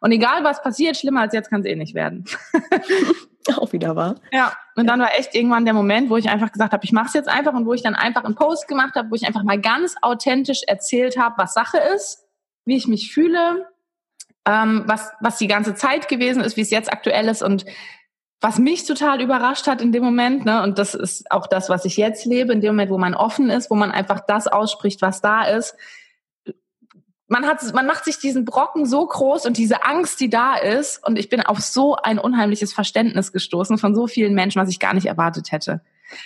Und 0.00 0.10
egal 0.12 0.42
was 0.42 0.62
passiert, 0.62 0.96
schlimmer 0.96 1.20
als 1.22 1.34
jetzt 1.34 1.50
kann 1.50 1.60
es 1.60 1.66
eh 1.66 1.76
nicht 1.76 1.94
werden. 1.94 2.24
Auch 3.56 3.72
wieder 3.72 3.96
wahr. 3.96 4.16
Ja, 4.32 4.52
und 4.76 4.86
dann 4.86 5.00
war 5.00 5.18
echt 5.18 5.34
irgendwann 5.34 5.64
der 5.64 5.74
Moment, 5.74 6.10
wo 6.10 6.16
ich 6.16 6.28
einfach 6.28 6.52
gesagt 6.52 6.72
habe, 6.72 6.84
ich 6.84 6.92
mache 6.92 7.08
es 7.08 7.14
jetzt 7.14 7.28
einfach 7.28 7.52
und 7.52 7.66
wo 7.66 7.74
ich 7.74 7.82
dann 7.82 7.94
einfach 7.94 8.24
einen 8.24 8.34
Post 8.34 8.68
gemacht 8.68 8.94
habe, 8.94 9.10
wo 9.10 9.14
ich 9.14 9.26
einfach 9.26 9.42
mal 9.42 9.60
ganz 9.60 9.96
authentisch 10.00 10.62
erzählt 10.66 11.18
habe, 11.18 11.36
was 11.38 11.54
Sache 11.54 11.78
ist, 11.94 12.24
wie 12.64 12.76
ich 12.76 12.86
mich 12.86 13.12
fühle, 13.12 13.66
ähm, 14.46 14.84
was, 14.86 15.12
was 15.20 15.38
die 15.38 15.48
ganze 15.48 15.74
Zeit 15.74 16.08
gewesen 16.08 16.42
ist, 16.42 16.56
wie 16.56 16.62
es 16.62 16.70
jetzt 16.70 16.92
aktuell 16.92 17.28
ist 17.28 17.42
und 17.42 17.64
was 18.40 18.58
mich 18.58 18.84
total 18.84 19.20
überrascht 19.20 19.68
hat 19.68 19.80
in 19.80 19.92
dem 19.92 20.02
Moment, 20.02 20.44
ne, 20.44 20.62
und 20.64 20.78
das 20.78 20.94
ist 20.94 21.30
auch 21.30 21.46
das, 21.46 21.68
was 21.68 21.84
ich 21.84 21.96
jetzt 21.96 22.26
lebe, 22.26 22.52
in 22.52 22.60
dem 22.60 22.74
Moment, 22.74 22.90
wo 22.90 22.98
man 22.98 23.14
offen 23.14 23.50
ist, 23.50 23.70
wo 23.70 23.76
man 23.76 23.92
einfach 23.92 24.20
das 24.26 24.48
ausspricht, 24.48 25.00
was 25.00 25.20
da 25.20 25.44
ist, 25.44 25.76
man 27.32 27.46
hat, 27.46 27.60
man 27.72 27.86
macht 27.86 28.04
sich 28.04 28.18
diesen 28.18 28.44
Brocken 28.44 28.84
so 28.84 29.06
groß 29.06 29.46
und 29.46 29.56
diese 29.56 29.84
Angst, 29.84 30.20
die 30.20 30.28
da 30.28 30.54
ist. 30.54 31.04
Und 31.04 31.18
ich 31.18 31.30
bin 31.30 31.40
auf 31.40 31.60
so 31.60 31.96
ein 31.96 32.18
unheimliches 32.18 32.74
Verständnis 32.74 33.32
gestoßen 33.32 33.78
von 33.78 33.94
so 33.94 34.06
vielen 34.06 34.34
Menschen, 34.34 34.60
was 34.60 34.68
ich 34.68 34.78
gar 34.78 34.92
nicht 34.92 35.06
erwartet 35.06 35.50
hätte. 35.50 35.80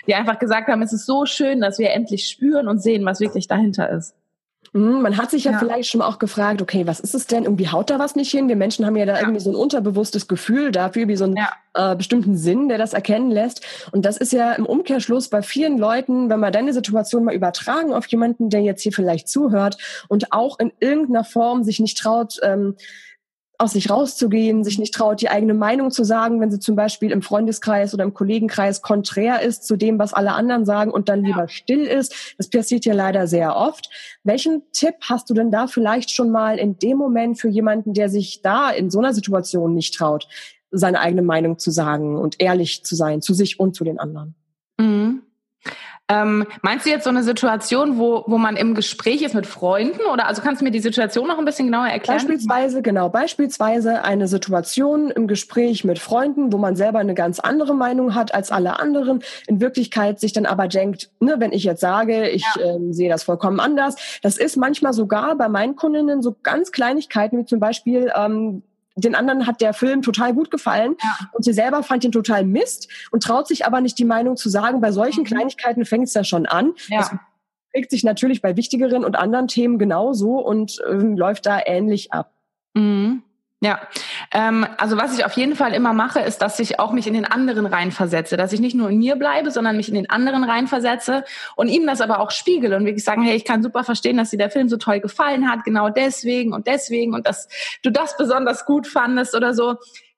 Die 0.08 0.16
einfach 0.16 0.40
gesagt 0.40 0.66
haben, 0.66 0.82
es 0.82 0.92
ist 0.92 1.06
so 1.06 1.24
schön, 1.24 1.60
dass 1.60 1.78
wir 1.78 1.90
endlich 1.92 2.28
spüren 2.28 2.66
und 2.66 2.82
sehen, 2.82 3.04
was 3.04 3.20
wirklich 3.20 3.46
dahinter 3.46 3.88
ist. 3.88 4.16
Mhm, 4.76 5.00
man 5.00 5.16
hat 5.16 5.30
sich 5.30 5.44
ja, 5.44 5.52
ja, 5.52 5.58
vielleicht 5.58 5.88
schon 5.88 6.02
auch 6.02 6.18
gefragt, 6.18 6.60
okay, 6.60 6.86
was 6.86 7.00
ist 7.00 7.14
es 7.14 7.26
denn? 7.26 7.44
Irgendwie 7.44 7.68
haut 7.68 7.88
da 7.88 7.98
was 7.98 8.14
nicht 8.14 8.30
hin? 8.30 8.46
Wir 8.48 8.56
Menschen 8.56 8.84
haben 8.84 8.94
ja 8.94 9.06
da 9.06 9.14
ja. 9.14 9.20
irgendwie 9.20 9.40
so 9.40 9.50
ein 9.50 9.56
unterbewusstes 9.56 10.28
Gefühl 10.28 10.70
dafür, 10.70 11.08
wie 11.08 11.16
so 11.16 11.24
einen 11.24 11.36
ja. 11.36 11.48
äh, 11.72 11.96
bestimmten 11.96 12.36
Sinn, 12.36 12.68
der 12.68 12.76
das 12.76 12.92
erkennen 12.92 13.30
lässt. 13.30 13.64
Und 13.92 14.04
das 14.04 14.18
ist 14.18 14.34
ja 14.34 14.52
im 14.52 14.66
Umkehrschluss 14.66 15.28
bei 15.28 15.40
vielen 15.40 15.78
Leuten, 15.78 16.28
wenn 16.28 16.40
wir 16.40 16.50
deine 16.50 16.74
Situation 16.74 17.24
mal 17.24 17.34
übertragen 17.34 17.94
auf 17.94 18.06
jemanden, 18.08 18.50
der 18.50 18.60
jetzt 18.60 18.82
hier 18.82 18.92
vielleicht 18.92 19.28
zuhört 19.28 19.78
und 20.08 20.32
auch 20.32 20.58
in 20.58 20.70
irgendeiner 20.78 21.24
Form 21.24 21.64
sich 21.64 21.80
nicht 21.80 21.96
traut, 21.96 22.38
ähm, 22.42 22.76
aus 23.58 23.72
sich 23.72 23.90
rauszugehen, 23.90 24.64
sich 24.64 24.78
nicht 24.78 24.94
traut, 24.94 25.20
die 25.20 25.28
eigene 25.28 25.54
Meinung 25.54 25.90
zu 25.90 26.04
sagen, 26.04 26.40
wenn 26.40 26.50
sie 26.50 26.58
zum 26.58 26.76
Beispiel 26.76 27.10
im 27.10 27.22
Freundeskreis 27.22 27.94
oder 27.94 28.04
im 28.04 28.14
Kollegenkreis 28.14 28.82
konträr 28.82 29.42
ist 29.42 29.66
zu 29.66 29.76
dem, 29.76 29.98
was 29.98 30.12
alle 30.12 30.32
anderen 30.32 30.64
sagen 30.64 30.90
und 30.90 31.08
dann 31.08 31.22
ja. 31.22 31.28
lieber 31.28 31.48
still 31.48 31.84
ist. 31.84 32.34
Das 32.38 32.48
passiert 32.48 32.84
ja 32.84 32.94
leider 32.94 33.26
sehr 33.26 33.56
oft. 33.56 33.90
Welchen 34.24 34.62
Tipp 34.72 34.94
hast 35.02 35.30
du 35.30 35.34
denn 35.34 35.50
da 35.50 35.66
vielleicht 35.66 36.10
schon 36.10 36.30
mal 36.30 36.58
in 36.58 36.78
dem 36.78 36.98
Moment 36.98 37.40
für 37.40 37.48
jemanden, 37.48 37.94
der 37.94 38.08
sich 38.08 38.42
da 38.42 38.70
in 38.70 38.90
so 38.90 38.98
einer 38.98 39.14
Situation 39.14 39.74
nicht 39.74 39.94
traut, 39.94 40.28
seine 40.70 41.00
eigene 41.00 41.22
Meinung 41.22 41.58
zu 41.58 41.70
sagen 41.70 42.16
und 42.16 42.40
ehrlich 42.40 42.84
zu 42.84 42.94
sein 42.94 43.22
zu 43.22 43.34
sich 43.34 43.58
und 43.58 43.74
zu 43.74 43.84
den 43.84 43.98
anderen? 43.98 44.34
Ähm, 46.08 46.46
meinst 46.62 46.86
du 46.86 46.90
jetzt 46.90 47.02
so 47.02 47.10
eine 47.10 47.24
Situation, 47.24 47.98
wo, 47.98 48.22
wo 48.28 48.38
man 48.38 48.56
im 48.56 48.74
Gespräch 48.74 49.22
ist 49.22 49.34
mit 49.34 49.46
Freunden? 49.46 50.00
Oder 50.12 50.26
also 50.26 50.40
kannst 50.40 50.60
du 50.60 50.64
mir 50.64 50.70
die 50.70 50.78
Situation 50.78 51.26
noch 51.26 51.38
ein 51.38 51.44
bisschen 51.44 51.66
genauer 51.66 51.88
erklären? 51.88 52.18
Beispielsweise, 52.18 52.80
genau, 52.80 53.08
beispielsweise 53.08 54.04
eine 54.04 54.28
Situation 54.28 55.10
im 55.10 55.26
Gespräch 55.26 55.84
mit 55.84 55.98
Freunden, 55.98 56.52
wo 56.52 56.58
man 56.58 56.76
selber 56.76 57.00
eine 57.00 57.14
ganz 57.14 57.40
andere 57.40 57.74
Meinung 57.74 58.14
hat 58.14 58.32
als 58.34 58.52
alle 58.52 58.78
anderen, 58.78 59.24
in 59.48 59.60
Wirklichkeit 59.60 60.20
sich 60.20 60.32
dann 60.32 60.46
aber 60.46 60.68
denkt, 60.68 61.10
ne, 61.18 61.36
wenn 61.38 61.52
ich 61.52 61.64
jetzt 61.64 61.80
sage, 61.80 62.28
ich 62.28 62.44
ja. 62.56 62.66
ähm, 62.66 62.92
sehe 62.92 63.08
das 63.08 63.24
vollkommen 63.24 63.58
anders. 63.58 63.96
Das 64.22 64.38
ist 64.38 64.56
manchmal 64.56 64.92
sogar 64.92 65.34
bei 65.34 65.48
meinen 65.48 65.74
Kundinnen 65.74 66.22
so 66.22 66.36
ganz 66.42 66.70
Kleinigkeiten, 66.70 67.38
wie 67.38 67.46
zum 67.46 67.58
Beispiel, 67.58 68.12
ähm, 68.16 68.62
den 68.96 69.14
anderen 69.14 69.46
hat 69.46 69.60
der 69.60 69.74
Film 69.74 70.02
total 70.02 70.32
gut 70.32 70.50
gefallen 70.50 70.96
ja. 71.02 71.30
und 71.32 71.44
sie 71.44 71.52
selber 71.52 71.82
fand 71.82 72.04
ihn 72.04 72.12
total 72.12 72.44
Mist 72.44 72.88
und 73.10 73.22
traut 73.22 73.46
sich 73.46 73.66
aber 73.66 73.80
nicht 73.80 73.98
die 73.98 74.04
Meinung 74.04 74.36
zu 74.36 74.48
sagen. 74.48 74.80
Bei 74.80 74.90
solchen 74.90 75.20
mhm. 75.20 75.26
Kleinigkeiten 75.26 75.84
fängt 75.84 76.08
es 76.08 76.14
ja 76.14 76.24
schon 76.24 76.46
an. 76.46 76.72
Ja. 76.88 76.98
Das 76.98 77.14
prägt 77.72 77.90
sich 77.90 78.04
natürlich 78.04 78.40
bei 78.40 78.56
wichtigeren 78.56 79.04
und 79.04 79.16
anderen 79.16 79.48
Themen 79.48 79.78
genauso 79.78 80.38
und 80.38 80.80
äh, 80.88 80.94
läuft 80.94 81.44
da 81.44 81.60
ähnlich 81.64 82.12
ab. 82.12 82.32
Mhm. 82.74 83.22
Ja, 83.62 83.80
ähm, 84.32 84.66
also 84.76 84.98
was 84.98 85.16
ich 85.18 85.24
auf 85.24 85.32
jeden 85.32 85.56
Fall 85.56 85.72
immer 85.72 85.94
mache, 85.94 86.20
ist, 86.20 86.42
dass 86.42 86.58
ich 86.58 86.78
auch 86.78 86.92
mich 86.92 87.06
in 87.06 87.14
den 87.14 87.24
anderen 87.24 87.64
reinversetze, 87.64 88.36
dass 88.36 88.52
ich 88.52 88.60
nicht 88.60 88.76
nur 88.76 88.90
in 88.90 88.98
mir 88.98 89.16
bleibe, 89.16 89.50
sondern 89.50 89.78
mich 89.78 89.88
in 89.88 89.94
den 89.94 90.10
anderen 90.10 90.44
reinversetze 90.44 91.24
und 91.56 91.68
ihm 91.68 91.86
das 91.86 92.02
aber 92.02 92.20
auch 92.20 92.30
spiegele 92.30 92.76
und 92.76 92.84
wirklich 92.84 93.04
sagen, 93.04 93.22
hey, 93.22 93.34
ich 93.34 93.46
kann 93.46 93.62
super 93.62 93.82
verstehen, 93.82 94.18
dass 94.18 94.28
dir 94.28 94.36
der 94.36 94.50
Film 94.50 94.68
so 94.68 94.76
toll 94.76 95.00
gefallen 95.00 95.50
hat, 95.50 95.64
genau 95.64 95.88
deswegen 95.88 96.52
und 96.52 96.66
deswegen 96.66 97.14
und 97.14 97.26
dass 97.26 97.48
du 97.82 97.90
das 97.90 98.18
besonders 98.18 98.66
gut 98.66 98.86
fandest 98.86 99.34
oder 99.34 99.54
so. 99.54 99.76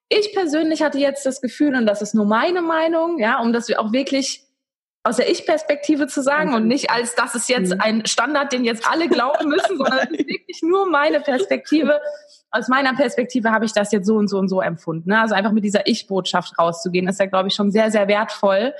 Ich 0.09 0.33
persönlich 0.33 0.81
hatte 0.81 0.97
jetzt 0.97 1.25
das 1.25 1.39
Gefühl, 1.39 1.75
und 1.75 1.85
das 1.85 2.01
ist 2.01 2.13
nur 2.13 2.25
meine 2.25 2.61
Meinung, 2.61 3.19
ja, 3.19 3.39
um 3.39 3.53
das 3.53 3.73
auch 3.73 3.93
wirklich 3.93 4.43
aus 5.03 5.15
der 5.15 5.29
Ich-Perspektive 5.29 6.07
zu 6.07 6.21
sagen 6.21 6.53
und 6.53 6.67
nicht 6.67 6.91
als 6.91 7.15
das 7.15 7.33
ist 7.33 7.49
jetzt 7.49 7.73
mhm. 7.73 7.81
ein 7.81 8.05
Standard, 8.05 8.51
den 8.51 8.65
jetzt 8.65 8.89
alle 8.89 9.07
glauben 9.07 9.49
müssen, 9.49 9.77
sondern 9.77 10.11
wirklich 10.11 10.61
nur 10.61 10.89
meine 10.89 11.21
Perspektive 11.21 11.99
aus 12.51 12.67
meiner 12.67 12.95
Perspektive 12.95 13.51
habe 13.51 13.65
ich 13.65 13.73
das 13.73 13.91
jetzt 13.91 14.07
so 14.07 14.15
und 14.15 14.27
so 14.27 14.37
und 14.39 14.47
so 14.47 14.61
empfunden. 14.61 15.09
Ne? 15.09 15.21
Also 15.21 15.35
einfach 15.35 15.51
mit 15.51 15.63
dieser 15.63 15.87
Ich-Botschaft 15.87 16.57
rauszugehen, 16.57 17.07
ist 17.07 17.19
ja, 17.19 17.27
glaube 17.27 17.49
ich, 17.49 17.53
schon 17.53 17.71
sehr, 17.71 17.91
sehr 17.91 18.07
wertvoll, 18.07 18.73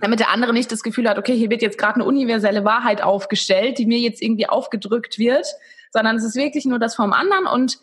damit 0.00 0.20
der 0.20 0.30
andere 0.30 0.52
nicht 0.52 0.70
das 0.70 0.82
Gefühl 0.82 1.08
hat, 1.08 1.18
okay, 1.18 1.36
hier 1.36 1.50
wird 1.50 1.62
jetzt 1.62 1.78
gerade 1.78 1.96
eine 1.96 2.04
universelle 2.04 2.64
Wahrheit 2.64 3.02
aufgestellt, 3.02 3.78
die 3.78 3.86
mir 3.86 3.98
jetzt 3.98 4.22
irgendwie 4.22 4.48
aufgedrückt 4.48 5.18
wird, 5.18 5.46
sondern 5.92 6.16
es 6.16 6.24
ist 6.24 6.36
wirklich 6.36 6.66
nur 6.66 6.78
das 6.78 6.94
vom 6.94 7.12
anderen 7.12 7.46
und 7.46 7.78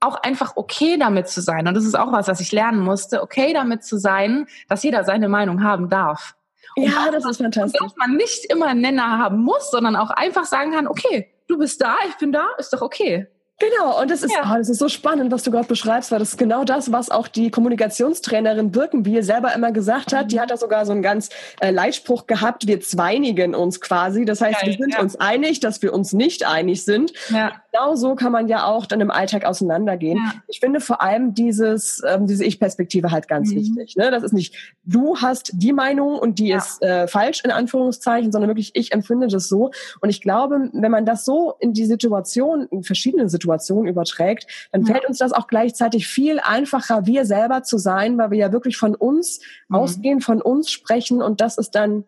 auch 0.00 0.16
einfach 0.22 0.56
okay 0.56 0.98
damit 0.98 1.28
zu 1.28 1.40
sein. 1.40 1.66
Und 1.66 1.74
das 1.74 1.84
ist 1.84 1.98
auch 1.98 2.12
was, 2.12 2.28
was 2.28 2.40
ich 2.40 2.52
lernen 2.52 2.80
musste, 2.80 3.22
okay 3.22 3.52
damit 3.52 3.84
zu 3.84 3.98
sein, 3.98 4.46
dass 4.68 4.82
jeder 4.82 5.04
seine 5.04 5.28
Meinung 5.28 5.62
haben 5.62 5.88
darf. 5.88 6.34
Und 6.76 6.84
ja, 6.84 7.10
das 7.10 7.24
ist 7.24 7.38
fantastisch. 7.38 7.80
Dass 7.80 7.96
man 7.96 8.16
nicht 8.16 8.44
immer 8.46 8.66
einen 8.66 8.80
Nenner 8.80 9.18
haben 9.18 9.38
muss, 9.38 9.70
sondern 9.70 9.96
auch 9.96 10.10
einfach 10.10 10.44
sagen 10.44 10.72
kann, 10.72 10.86
okay, 10.86 11.30
du 11.46 11.58
bist 11.58 11.80
da, 11.80 11.96
ich 12.08 12.16
bin 12.16 12.32
da, 12.32 12.46
ist 12.58 12.72
doch 12.72 12.82
okay. 12.82 13.26
Genau, 13.60 14.00
und 14.00 14.10
das 14.10 14.24
ist, 14.24 14.32
ja. 14.32 14.50
oh, 14.52 14.58
das 14.58 14.68
ist 14.68 14.78
so 14.78 14.88
spannend, 14.88 15.30
was 15.30 15.44
du 15.44 15.52
gerade 15.52 15.68
beschreibst, 15.68 16.10
weil 16.10 16.18
das 16.18 16.30
ist 16.30 16.38
genau 16.38 16.64
das, 16.64 16.90
was 16.90 17.08
auch 17.10 17.28
die 17.28 17.52
Kommunikationstrainerin 17.52 18.72
Birkenbier 18.72 19.22
selber 19.22 19.54
immer 19.54 19.70
gesagt 19.70 20.12
hat. 20.12 20.32
Die 20.32 20.40
hat 20.40 20.50
da 20.50 20.56
sogar 20.56 20.84
so 20.86 20.90
einen 20.90 21.02
ganz 21.02 21.28
äh, 21.60 21.70
Leitspruch 21.70 22.26
gehabt, 22.26 22.66
wir 22.66 22.80
zweinigen 22.80 23.54
uns 23.54 23.80
quasi. 23.80 24.24
Das 24.24 24.40
heißt, 24.40 24.60
Geil, 24.60 24.70
wir 24.70 24.76
sind 24.78 24.94
ja. 24.94 25.00
uns 25.00 25.14
einig, 25.14 25.60
dass 25.60 25.82
wir 25.82 25.92
uns 25.92 26.12
nicht 26.12 26.44
einig 26.44 26.84
sind. 26.84 27.12
Ja. 27.30 27.52
Genau 27.70 27.94
so 27.94 28.16
kann 28.16 28.32
man 28.32 28.48
ja 28.48 28.66
auch 28.66 28.86
dann 28.86 29.00
im 29.00 29.12
Alltag 29.12 29.44
auseinandergehen. 29.44 30.18
Ich 30.48 30.58
finde 30.58 30.80
vor 30.80 31.00
allem 31.00 31.34
dieses, 31.34 32.02
ähm, 32.06 32.26
diese 32.26 32.44
Ich-Perspektive 32.44 33.12
halt 33.12 33.28
ganz 33.28 33.50
mhm. 33.50 33.56
wichtig. 33.56 33.94
Ne? 33.96 34.10
Das 34.10 34.24
ist 34.24 34.32
nicht, 34.32 34.54
du 34.84 35.16
hast 35.18 35.52
die 35.54 35.72
Meinung 35.72 36.18
und 36.18 36.40
die 36.40 36.50
ist 36.50 36.82
äh, 36.82 37.06
falsch 37.06 37.42
in 37.44 37.52
Anführungszeichen, 37.52 38.32
sondern 38.32 38.48
wirklich, 38.48 38.72
ich 38.74 38.92
empfinde 38.92 39.28
das 39.28 39.48
so. 39.48 39.70
Und 40.00 40.10
ich 40.10 40.20
glaube, 40.20 40.70
wenn 40.72 40.90
man 40.90 41.06
das 41.06 41.24
so 41.24 41.54
in 41.60 41.72
die 41.72 41.84
Situation, 41.84 42.66
in 42.70 42.82
verschiedenen 42.82 43.28
Situationen 43.28 43.43
Situation 43.44 43.86
überträgt, 43.86 44.46
dann 44.72 44.82
ja. 44.82 44.92
fällt 44.92 45.06
uns 45.06 45.18
das 45.18 45.32
auch 45.32 45.46
gleichzeitig 45.46 46.06
viel 46.06 46.40
einfacher, 46.40 47.06
wir 47.06 47.24
selber 47.24 47.62
zu 47.62 47.78
sein, 47.78 48.18
weil 48.18 48.30
wir 48.30 48.38
ja 48.38 48.52
wirklich 48.52 48.76
von 48.76 48.94
uns 48.94 49.40
mhm. 49.68 49.76
ausgehen, 49.76 50.20
von 50.20 50.40
uns 50.40 50.70
sprechen 50.70 51.22
und 51.22 51.40
das 51.40 51.58
ist 51.58 51.74
dann 51.74 52.04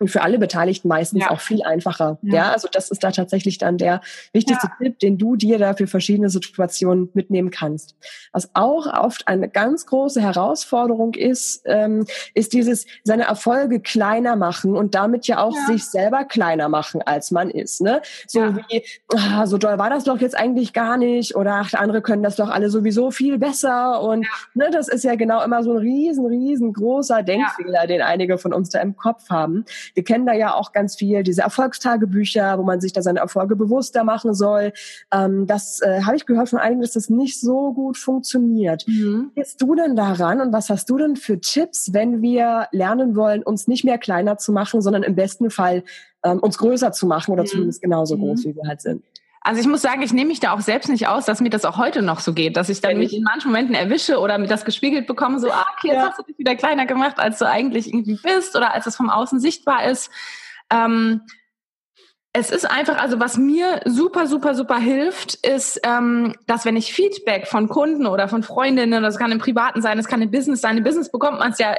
und 0.00 0.08
für 0.08 0.22
alle 0.22 0.38
Beteiligten 0.38 0.88
meistens 0.88 1.20
ja. 1.20 1.30
auch 1.30 1.40
viel 1.40 1.62
einfacher. 1.62 2.18
Ja. 2.22 2.34
ja. 2.34 2.52
also 2.52 2.68
das 2.72 2.90
ist 2.90 3.04
da 3.04 3.10
tatsächlich 3.10 3.58
dann 3.58 3.76
der 3.76 4.00
wichtigste 4.32 4.68
ja. 4.68 4.72
Tipp, 4.82 4.98
den 4.98 5.18
du 5.18 5.36
dir 5.36 5.58
da 5.58 5.74
für 5.74 5.86
verschiedene 5.86 6.30
Situationen 6.30 7.10
mitnehmen 7.12 7.50
kannst. 7.50 7.94
Was 8.32 8.50
auch 8.54 8.86
oft 8.86 9.28
eine 9.28 9.48
ganz 9.48 9.86
große 9.86 10.20
Herausforderung 10.20 11.14
ist, 11.14 11.62
ähm, 11.66 12.06
ist 12.34 12.54
dieses 12.54 12.86
seine 13.04 13.24
Erfolge 13.24 13.80
kleiner 13.80 14.36
machen 14.36 14.74
und 14.74 14.94
damit 14.94 15.26
ja 15.26 15.42
auch 15.42 15.54
sich 15.66 15.84
selber 15.84 16.24
kleiner 16.24 16.70
machen, 16.70 17.02
als 17.02 17.30
man 17.30 17.50
ist. 17.50 17.82
Ne? 17.82 18.00
So 18.26 18.56
wie, 18.56 18.82
ah, 19.14 19.46
so 19.46 19.58
doll 19.58 19.78
war 19.78 19.90
das 19.90 20.04
doch 20.04 20.18
jetzt 20.20 20.36
eigentlich 20.36 20.72
gar 20.72 20.96
nicht 20.96 21.36
oder 21.36 21.56
ach, 21.56 21.74
andere 21.74 22.00
können 22.00 22.22
das 22.22 22.36
doch 22.36 22.48
alle 22.48 22.70
sowieso 22.70 23.10
viel 23.10 23.36
besser 23.36 24.00
und 24.00 24.26
ne, 24.54 24.70
das 24.72 24.88
ist 24.88 25.04
ja 25.04 25.14
genau 25.14 25.42
immer 25.44 25.62
so 25.62 25.72
ein 25.72 25.78
riesen, 25.78 26.24
riesengroßer 26.24 27.22
Denkfehler, 27.22 27.86
den 27.86 28.00
einige 28.00 28.38
von 28.38 28.54
uns 28.54 28.70
da 28.70 28.80
im 28.80 28.96
Kopf 28.96 29.28
haben 29.28 29.66
Wir 29.94 30.04
kennen 30.04 30.26
da 30.26 30.32
ja 30.32 30.54
auch 30.54 30.72
ganz 30.72 30.96
viel 30.96 31.22
diese 31.22 31.42
Erfolgstagebücher, 31.42 32.58
wo 32.58 32.62
man 32.62 32.80
sich 32.80 32.92
da 32.92 33.02
seine 33.02 33.20
Erfolge 33.20 33.56
bewusster 33.56 34.04
machen 34.04 34.34
soll. 34.34 34.72
Ähm, 35.12 35.46
das 35.46 35.80
äh, 35.82 36.02
habe 36.02 36.16
ich 36.16 36.26
gehört 36.26 36.48
von 36.48 36.58
einigen, 36.58 36.80
dass 36.80 36.92
das 36.92 37.10
nicht 37.10 37.40
so 37.40 37.72
gut 37.72 37.96
funktioniert. 37.96 38.86
Mhm. 38.86 39.30
Gehst 39.34 39.60
du 39.60 39.74
denn 39.74 39.96
daran 39.96 40.40
und 40.40 40.52
was 40.52 40.70
hast 40.70 40.88
du 40.90 40.98
denn 40.98 41.16
für 41.16 41.40
Tipps, 41.40 41.92
wenn 41.92 42.22
wir 42.22 42.68
lernen 42.72 43.16
wollen, 43.16 43.42
uns 43.42 43.68
nicht 43.68 43.84
mehr 43.84 43.98
kleiner 43.98 44.38
zu 44.38 44.52
machen, 44.52 44.80
sondern 44.80 45.02
im 45.02 45.14
besten 45.14 45.50
Fall 45.50 45.84
ähm, 46.22 46.38
uns 46.40 46.58
größer 46.58 46.92
zu 46.92 47.06
machen 47.06 47.32
oder 47.32 47.42
mhm. 47.42 47.48
zumindest 47.48 47.82
genauso 47.82 48.16
mhm. 48.16 48.20
groß, 48.20 48.44
wie 48.44 48.56
wir 48.56 48.66
halt 48.66 48.80
sind? 48.80 49.02
Also 49.42 49.60
ich 49.60 49.66
muss 49.66 49.80
sagen, 49.80 50.02
ich 50.02 50.12
nehme 50.12 50.28
mich 50.28 50.40
da 50.40 50.52
auch 50.52 50.60
selbst 50.60 50.90
nicht 50.90 51.08
aus, 51.08 51.24
dass 51.24 51.40
mir 51.40 51.48
das 51.48 51.64
auch 51.64 51.78
heute 51.78 52.02
noch 52.02 52.20
so 52.20 52.34
geht, 52.34 52.58
dass 52.58 52.68
ich 52.68 52.82
dann 52.82 52.98
mich 52.98 53.14
in 53.14 53.22
manchen 53.22 53.50
Momenten 53.50 53.74
erwische 53.74 54.18
oder 54.18 54.36
mir 54.36 54.48
das 54.48 54.66
gespiegelt 54.66 55.06
bekomme, 55.06 55.40
so, 55.40 55.50
ah, 55.50 55.66
okay, 55.76 55.88
jetzt 55.88 55.96
ja. 55.96 56.08
hast 56.08 56.18
du 56.18 56.24
dich 56.24 56.38
wieder 56.38 56.56
kleiner 56.56 56.84
gemacht, 56.84 57.18
als 57.18 57.38
du 57.38 57.48
eigentlich 57.48 57.88
irgendwie 57.88 58.18
bist 58.22 58.54
oder 58.54 58.74
als 58.74 58.86
es 58.86 58.96
vom 58.96 59.08
Außen 59.08 59.40
sichtbar 59.40 59.84
ist. 59.84 60.10
Ähm, 60.70 61.22
es 62.32 62.50
ist 62.50 62.70
einfach, 62.70 62.98
also 62.98 63.18
was 63.18 63.38
mir 63.38 63.80
super, 63.86 64.26
super, 64.26 64.54
super 64.54 64.78
hilft, 64.78 65.34
ist, 65.34 65.80
ähm, 65.84 66.36
dass 66.46 66.66
wenn 66.66 66.76
ich 66.76 66.92
Feedback 66.92 67.48
von 67.48 67.68
Kunden 67.68 68.06
oder 68.06 68.28
von 68.28 68.42
Freundinnen, 68.42 69.02
das 69.02 69.16
kann 69.16 69.32
im 69.32 69.38
Privaten 69.38 69.80
sein, 69.80 69.96
das 69.96 70.06
kann 70.06 70.20
im 70.20 70.30
Business 70.30 70.60
sein, 70.60 70.76
im 70.76 70.84
Business 70.84 71.10
bekommt 71.10 71.38
man 71.38 71.52
es 71.52 71.58
ja 71.58 71.74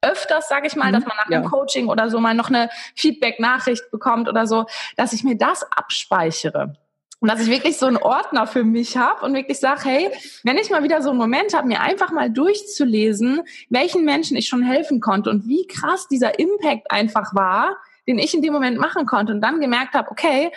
öfters, 0.00 0.48
sage 0.48 0.68
ich 0.68 0.76
mal, 0.76 0.88
mhm, 0.88 0.92
dass 0.94 1.04
man 1.06 1.16
nach 1.16 1.28
ja. 1.28 1.38
einem 1.38 1.50
Coaching 1.50 1.88
oder 1.88 2.08
so 2.08 2.20
mal 2.20 2.34
noch 2.34 2.48
eine 2.48 2.70
Feedback-Nachricht 2.94 3.90
bekommt 3.90 4.28
oder 4.28 4.46
so, 4.46 4.66
dass 4.96 5.12
ich 5.12 5.24
mir 5.24 5.36
das 5.36 5.64
abspeichere. 5.72 6.74
Und 7.20 7.30
dass 7.30 7.40
ich 7.40 7.50
wirklich 7.50 7.76
so 7.76 7.86
einen 7.86 7.98
Ordner 7.98 8.46
für 8.46 8.64
mich 8.64 8.96
habe 8.96 9.24
und 9.24 9.34
wirklich 9.34 9.60
sage, 9.60 9.82
hey, 9.84 10.10
wenn 10.42 10.56
ich 10.56 10.70
mal 10.70 10.82
wieder 10.82 11.02
so 11.02 11.10
einen 11.10 11.18
Moment 11.18 11.54
habe, 11.54 11.68
mir 11.68 11.80
einfach 11.80 12.12
mal 12.12 12.30
durchzulesen, 12.30 13.42
welchen 13.68 14.04
Menschen 14.04 14.38
ich 14.38 14.48
schon 14.48 14.62
helfen 14.62 15.00
konnte 15.00 15.28
und 15.28 15.46
wie 15.46 15.66
krass 15.66 16.08
dieser 16.08 16.38
Impact 16.38 16.90
einfach 16.90 17.34
war, 17.34 17.76
den 18.06 18.18
ich 18.18 18.34
in 18.34 18.40
dem 18.40 18.54
Moment 18.54 18.78
machen 18.78 19.04
konnte 19.04 19.34
und 19.34 19.42
dann 19.42 19.60
gemerkt 19.60 19.94
habe, 19.94 20.10
okay, 20.10 20.50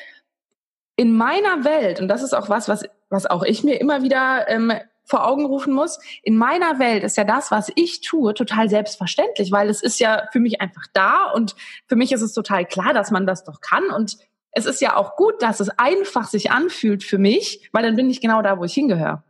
in 0.95 1.15
meiner 1.15 1.65
Welt, 1.65 1.99
und 1.99 2.07
das 2.07 2.23
ist 2.23 2.33
auch 2.33 2.49
was, 2.49 2.69
was, 2.69 2.85
was 3.09 3.25
auch 3.25 3.43
ich 3.43 3.63
mir 3.63 3.81
immer 3.81 4.01
wieder 4.01 4.47
ähm, 4.47 4.71
vor 5.05 5.27
Augen 5.27 5.45
rufen 5.45 5.73
muss, 5.73 5.99
in 6.21 6.37
meiner 6.37 6.79
Welt 6.79 7.03
ist 7.03 7.17
ja 7.17 7.25
das, 7.25 7.51
was 7.51 7.71
ich 7.75 8.01
tue, 8.01 8.33
total 8.33 8.69
selbstverständlich, 8.69 9.51
weil 9.51 9.69
es 9.69 9.83
ist 9.83 9.99
ja 9.99 10.27
für 10.31 10.39
mich 10.39 10.61
einfach 10.61 10.85
da 10.93 11.31
und 11.31 11.55
für 11.87 11.97
mich 11.97 12.13
ist 12.13 12.21
es 12.21 12.33
total 12.33 12.65
klar, 12.65 12.93
dass 12.93 13.11
man 13.11 13.27
das 13.27 13.43
doch 13.43 13.59
kann 13.59 13.89
und 13.89 14.17
es 14.53 14.65
ist 14.65 14.81
ja 14.81 14.95
auch 14.95 15.15
gut, 15.15 15.41
dass 15.41 15.59
es 15.59 15.69
einfach 15.77 16.27
sich 16.27 16.51
anfühlt 16.51 17.03
für 17.03 17.17
mich, 17.17 17.69
weil 17.71 17.83
dann 17.83 17.95
bin 17.95 18.09
ich 18.09 18.21
genau 18.21 18.41
da, 18.41 18.57
wo 18.57 18.63
ich 18.63 18.73
hingehöre. 18.73 19.23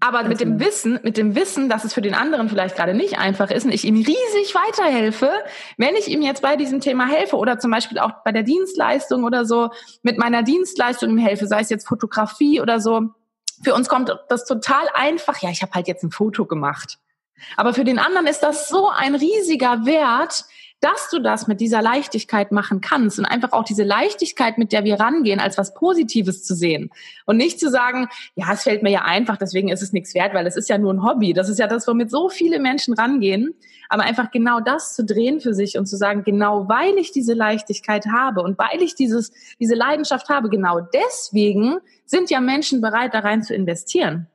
Aber 0.00 0.22
mit 0.24 0.40
dem 0.40 0.60
Wissen, 0.60 1.00
mit 1.02 1.16
dem 1.16 1.34
Wissen, 1.34 1.70
dass 1.70 1.84
es 1.84 1.94
für 1.94 2.02
den 2.02 2.14
anderen 2.14 2.50
vielleicht 2.50 2.76
gerade 2.76 2.92
nicht 2.92 3.18
einfach 3.18 3.50
ist 3.50 3.64
und 3.64 3.72
ich 3.72 3.84
ihm 3.84 3.96
riesig 3.96 4.54
weiterhelfe, 4.54 5.30
wenn 5.78 5.94
ich 5.96 6.08
ihm 6.08 6.20
jetzt 6.20 6.42
bei 6.42 6.56
diesem 6.56 6.80
Thema 6.80 7.06
helfe 7.06 7.36
oder 7.36 7.58
zum 7.58 7.70
Beispiel 7.70 7.98
auch 7.98 8.22
bei 8.22 8.30
der 8.30 8.42
Dienstleistung 8.42 9.24
oder 9.24 9.46
so 9.46 9.70
mit 10.02 10.18
meiner 10.18 10.42
Dienstleistung 10.42 11.08
ihm 11.08 11.18
helfe, 11.18 11.46
sei 11.46 11.60
es 11.60 11.70
jetzt 11.70 11.88
Fotografie 11.88 12.60
oder 12.60 12.80
so. 12.80 13.14
Für 13.62 13.74
uns 13.74 13.88
kommt 13.88 14.14
das 14.28 14.44
total 14.44 14.86
einfach. 14.92 15.40
Ja, 15.40 15.48
ich 15.48 15.62
habe 15.62 15.72
halt 15.72 15.88
jetzt 15.88 16.02
ein 16.02 16.10
Foto 16.10 16.44
gemacht. 16.44 16.98
Aber 17.56 17.72
für 17.72 17.84
den 17.84 17.98
anderen 17.98 18.26
ist 18.26 18.40
das 18.40 18.68
so 18.68 18.90
ein 18.90 19.14
riesiger 19.14 19.86
Wert, 19.86 20.44
dass 20.84 21.08
du 21.08 21.18
das 21.18 21.46
mit 21.46 21.62
dieser 21.62 21.80
Leichtigkeit 21.80 22.52
machen 22.52 22.82
kannst 22.82 23.18
und 23.18 23.24
einfach 23.24 23.52
auch 23.52 23.64
diese 23.64 23.84
Leichtigkeit, 23.84 24.58
mit 24.58 24.70
der 24.70 24.84
wir 24.84 25.00
rangehen, 25.00 25.40
als 25.40 25.56
was 25.56 25.72
Positives 25.72 26.44
zu 26.44 26.54
sehen 26.54 26.90
und 27.24 27.38
nicht 27.38 27.58
zu 27.58 27.70
sagen, 27.70 28.08
ja, 28.34 28.52
es 28.52 28.64
fällt 28.64 28.82
mir 28.82 28.90
ja 28.90 29.00
einfach, 29.00 29.38
deswegen 29.38 29.70
ist 29.70 29.80
es 29.80 29.94
nichts 29.94 30.14
wert, 30.14 30.34
weil 30.34 30.46
es 30.46 30.56
ist 30.56 30.68
ja 30.68 30.76
nur 30.76 30.92
ein 30.92 31.02
Hobby. 31.02 31.32
Das 31.32 31.48
ist 31.48 31.58
ja 31.58 31.68
das, 31.68 31.88
womit 31.88 32.10
so 32.10 32.28
viele 32.28 32.58
Menschen 32.58 32.92
rangehen, 32.92 33.54
aber 33.88 34.02
einfach 34.02 34.30
genau 34.30 34.60
das 34.60 34.94
zu 34.94 35.06
drehen 35.06 35.40
für 35.40 35.54
sich 35.54 35.78
und 35.78 35.86
zu 35.86 35.96
sagen, 35.96 36.22
genau 36.22 36.68
weil 36.68 36.98
ich 36.98 37.12
diese 37.12 37.32
Leichtigkeit 37.32 38.04
habe 38.06 38.42
und 38.42 38.58
weil 38.58 38.82
ich 38.82 38.94
dieses, 38.94 39.32
diese 39.58 39.74
Leidenschaft 39.74 40.28
habe, 40.28 40.50
genau 40.50 40.80
deswegen 40.80 41.78
sind 42.04 42.28
ja 42.28 42.40
Menschen 42.40 42.82
bereit, 42.82 43.14
da 43.14 43.20
rein 43.20 43.42
zu 43.42 43.54
investieren. 43.54 44.26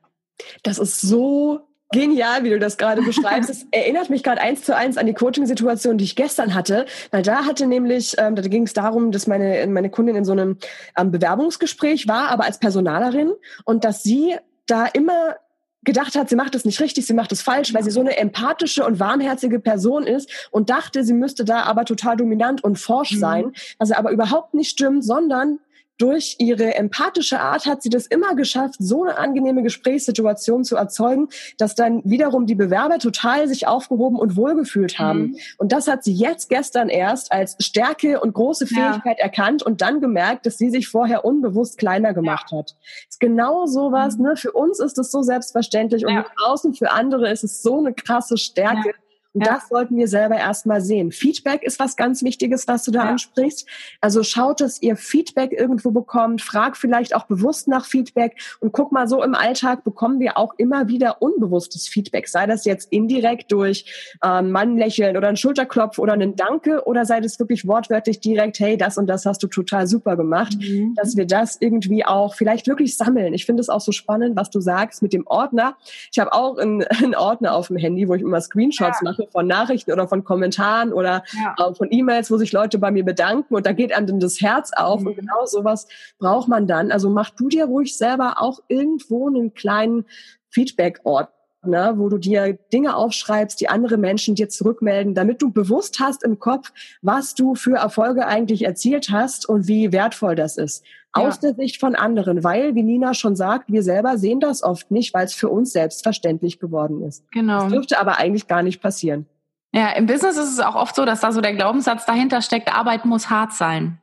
Das 0.64 0.78
ist 0.78 1.00
so 1.00 1.60
Genial, 1.92 2.44
wie 2.44 2.50
du 2.50 2.58
das 2.60 2.76
gerade 2.76 3.02
beschreibst. 3.02 3.50
Es 3.50 3.66
erinnert 3.72 4.10
mich 4.10 4.22
gerade 4.22 4.40
eins 4.40 4.62
zu 4.62 4.76
eins 4.76 4.96
an 4.96 5.06
die 5.06 5.14
Coaching-Situation, 5.14 5.98
die 5.98 6.04
ich 6.04 6.14
gestern 6.14 6.54
hatte. 6.54 6.86
Weil 7.10 7.22
da 7.22 7.44
hatte 7.46 7.66
nämlich, 7.66 8.14
ähm, 8.18 8.36
da 8.36 8.42
ging 8.42 8.64
es 8.64 8.74
darum, 8.74 9.10
dass 9.10 9.26
meine, 9.26 9.66
meine 9.66 9.90
Kundin 9.90 10.14
in 10.14 10.24
so 10.24 10.32
einem 10.32 10.58
ähm, 10.96 11.10
Bewerbungsgespräch 11.10 12.06
war, 12.06 12.28
aber 12.28 12.44
als 12.44 12.58
Personalerin 12.58 13.32
und 13.64 13.84
dass 13.84 14.02
sie 14.04 14.36
da 14.66 14.86
immer 14.86 15.36
gedacht 15.82 16.14
hat, 16.14 16.28
sie 16.28 16.36
macht 16.36 16.54
es 16.54 16.64
nicht 16.64 16.80
richtig, 16.80 17.06
sie 17.06 17.14
macht 17.14 17.32
es 17.32 17.42
falsch, 17.42 17.72
weil 17.72 17.82
sie 17.82 17.90
so 17.90 18.00
eine 18.00 18.16
empathische 18.16 18.84
und 18.84 19.00
warmherzige 19.00 19.58
Person 19.58 20.04
ist 20.04 20.48
und 20.50 20.70
dachte, 20.70 21.04
sie 21.04 21.14
müsste 21.14 21.44
da 21.44 21.62
aber 21.62 21.84
total 21.84 22.16
dominant 22.16 22.62
und 22.62 22.78
forsch 22.78 23.12
mhm. 23.12 23.18
sein, 23.18 23.52
was 23.78 23.90
aber 23.90 24.10
überhaupt 24.10 24.54
nicht 24.54 24.70
stimmt, 24.70 25.04
sondern 25.04 25.58
durch 26.00 26.36
ihre 26.38 26.74
empathische 26.76 27.40
Art 27.40 27.66
hat 27.66 27.82
sie 27.82 27.90
das 27.90 28.06
immer 28.06 28.34
geschafft, 28.34 28.76
so 28.78 29.04
eine 29.04 29.18
angenehme 29.18 29.62
Gesprächssituation 29.62 30.64
zu 30.64 30.76
erzeugen, 30.76 31.28
dass 31.58 31.74
dann 31.74 32.00
wiederum 32.04 32.46
die 32.46 32.54
Bewerber 32.54 32.98
total 32.98 33.48
sich 33.48 33.66
aufgehoben 33.66 34.18
und 34.18 34.36
wohlgefühlt 34.36 34.98
haben. 34.98 35.20
Mhm. 35.20 35.36
Und 35.58 35.72
das 35.72 35.88
hat 35.88 36.02
sie 36.02 36.12
jetzt 36.12 36.48
gestern 36.48 36.88
erst 36.88 37.32
als 37.32 37.56
Stärke 37.60 38.20
und 38.20 38.32
große 38.32 38.66
Fähigkeit 38.66 39.18
ja. 39.18 39.24
erkannt 39.24 39.62
und 39.62 39.82
dann 39.82 40.00
gemerkt, 40.00 40.46
dass 40.46 40.56
sie 40.56 40.70
sich 40.70 40.88
vorher 40.88 41.24
unbewusst 41.24 41.76
kleiner 41.76 42.14
gemacht 42.14 42.46
ja. 42.50 42.58
hat. 42.58 42.76
Ist 43.08 43.20
genau 43.20 43.66
sowas, 43.66 44.16
mhm. 44.16 44.24
ne? 44.24 44.36
Für 44.36 44.52
uns 44.52 44.80
ist 44.80 44.96
es 44.96 45.10
so 45.10 45.22
selbstverständlich 45.22 46.06
und 46.06 46.14
ja. 46.14 46.24
außen 46.46 46.74
für 46.74 46.90
andere 46.92 47.30
ist 47.30 47.44
es 47.44 47.62
so 47.62 47.78
eine 47.78 47.92
krasse 47.92 48.38
Stärke. 48.38 48.94
Und 49.32 49.46
ja. 49.46 49.54
das 49.54 49.68
sollten 49.68 49.96
wir 49.96 50.08
selber 50.08 50.36
erstmal 50.36 50.80
sehen. 50.80 51.12
Feedback 51.12 51.62
ist 51.62 51.78
was 51.78 51.96
ganz 51.96 52.24
Wichtiges, 52.24 52.66
was 52.66 52.84
du 52.84 52.90
da 52.90 53.04
ja. 53.04 53.10
ansprichst. 53.10 53.66
Also 54.00 54.24
schaut, 54.24 54.60
dass 54.60 54.82
ihr 54.82 54.96
Feedback 54.96 55.52
irgendwo 55.52 55.92
bekommt. 55.92 56.42
Frag 56.42 56.76
vielleicht 56.76 57.14
auch 57.14 57.26
bewusst 57.26 57.68
nach 57.68 57.86
Feedback. 57.86 58.36
Und 58.58 58.72
guck 58.72 58.90
mal, 58.90 59.06
so 59.06 59.22
im 59.22 59.34
Alltag 59.34 59.84
bekommen 59.84 60.18
wir 60.18 60.36
auch 60.36 60.54
immer 60.56 60.88
wieder 60.88 61.22
unbewusstes 61.22 61.86
Feedback. 61.86 62.26
Sei 62.26 62.46
das 62.46 62.64
jetzt 62.64 62.90
indirekt 62.92 63.52
durch 63.52 64.16
ähm, 64.24 64.50
Mann 64.50 64.76
lächeln 64.76 65.16
oder 65.16 65.28
ein 65.28 65.36
Schulterklopf 65.36 65.98
oder 65.98 66.14
einen 66.14 66.34
Danke 66.34 66.84
oder 66.86 67.04
sei 67.04 67.20
das 67.20 67.38
wirklich 67.38 67.68
wortwörtlich 67.68 68.18
direkt, 68.18 68.58
hey, 68.58 68.76
das 68.76 68.98
und 68.98 69.06
das 69.06 69.26
hast 69.26 69.42
du 69.44 69.46
total 69.46 69.86
super 69.86 70.16
gemacht. 70.16 70.56
Mhm. 70.58 70.94
Dass 70.96 71.16
wir 71.16 71.26
das 71.26 71.56
irgendwie 71.60 72.04
auch 72.04 72.34
vielleicht 72.34 72.66
wirklich 72.66 72.96
sammeln. 72.96 73.32
Ich 73.34 73.46
finde 73.46 73.60
es 73.60 73.68
auch 73.68 73.80
so 73.80 73.92
spannend, 73.92 74.36
was 74.36 74.50
du 74.50 74.60
sagst 74.60 75.02
mit 75.02 75.12
dem 75.12 75.24
Ordner. 75.28 75.76
Ich 76.10 76.18
habe 76.18 76.32
auch 76.32 76.58
einen, 76.58 76.82
einen 77.02 77.14
Ordner 77.14 77.54
auf 77.54 77.68
dem 77.68 77.76
Handy, 77.76 78.08
wo 78.08 78.14
ich 78.14 78.22
immer 78.22 78.40
Screenshots 78.40 78.98
ja. 79.02 79.10
mache 79.10 79.19
Sache 79.20 79.30
von 79.30 79.46
Nachrichten 79.46 79.92
oder 79.92 80.08
von 80.08 80.24
Kommentaren 80.24 80.92
oder 80.92 81.22
ja. 81.32 81.54
äh, 81.58 81.74
von 81.74 81.88
E-Mails, 81.90 82.30
wo 82.30 82.36
sich 82.36 82.52
Leute 82.52 82.78
bei 82.78 82.90
mir 82.90 83.04
bedanken 83.04 83.54
und 83.54 83.66
da 83.66 83.72
geht 83.72 83.92
einem 83.94 84.06
dann 84.06 84.20
das 84.20 84.40
Herz 84.40 84.72
auf 84.74 85.00
mhm. 85.00 85.08
und 85.08 85.16
genau 85.16 85.46
sowas 85.46 85.86
braucht 86.18 86.48
man 86.48 86.66
dann. 86.66 86.90
Also 86.90 87.10
mach 87.10 87.30
du 87.30 87.48
dir 87.48 87.66
ruhig 87.66 87.96
selber 87.96 88.40
auch 88.40 88.60
irgendwo 88.68 89.28
einen 89.28 89.54
kleinen 89.54 90.04
Feedback-Ort 90.50 91.30
Ne, 91.62 91.92
wo 91.96 92.08
du 92.08 92.16
dir 92.16 92.54
Dinge 92.72 92.96
aufschreibst, 92.96 93.60
die 93.60 93.68
andere 93.68 93.98
Menschen 93.98 94.34
dir 94.34 94.48
zurückmelden, 94.48 95.14
damit 95.14 95.42
du 95.42 95.50
bewusst 95.50 96.00
hast 96.00 96.24
im 96.24 96.38
Kopf, 96.38 96.72
was 97.02 97.34
du 97.34 97.54
für 97.54 97.76
Erfolge 97.76 98.26
eigentlich 98.26 98.64
erzielt 98.64 99.10
hast 99.10 99.46
und 99.46 99.68
wie 99.68 99.92
wertvoll 99.92 100.34
das 100.36 100.56
ist. 100.56 100.82
Ja. 101.14 101.28
Aus 101.28 101.38
der 101.38 101.54
Sicht 101.54 101.78
von 101.78 101.94
anderen, 101.94 102.44
weil, 102.44 102.74
wie 102.74 102.82
Nina 102.82 103.12
schon 103.12 103.36
sagt, 103.36 103.70
wir 103.70 103.82
selber 103.82 104.16
sehen 104.16 104.40
das 104.40 104.62
oft 104.62 104.90
nicht, 104.90 105.12
weil 105.12 105.26
es 105.26 105.34
für 105.34 105.50
uns 105.50 105.72
selbstverständlich 105.72 106.60
geworden 106.60 107.02
ist. 107.02 107.30
Genau. 107.30 107.64
Das 107.64 107.72
dürfte 107.72 108.00
aber 108.00 108.18
eigentlich 108.18 108.46
gar 108.46 108.62
nicht 108.62 108.80
passieren. 108.80 109.26
Ja, 109.72 109.90
im 109.90 110.06
Business 110.06 110.38
ist 110.38 110.52
es 110.52 110.60
auch 110.60 110.76
oft 110.76 110.96
so, 110.96 111.04
dass 111.04 111.20
da 111.20 111.30
so 111.30 111.42
der 111.42 111.54
Glaubenssatz 111.54 112.06
dahinter 112.06 112.40
steckt, 112.40 112.74
Arbeit 112.74 113.04
muss 113.04 113.28
hart 113.28 113.52
sein. 113.52 114.00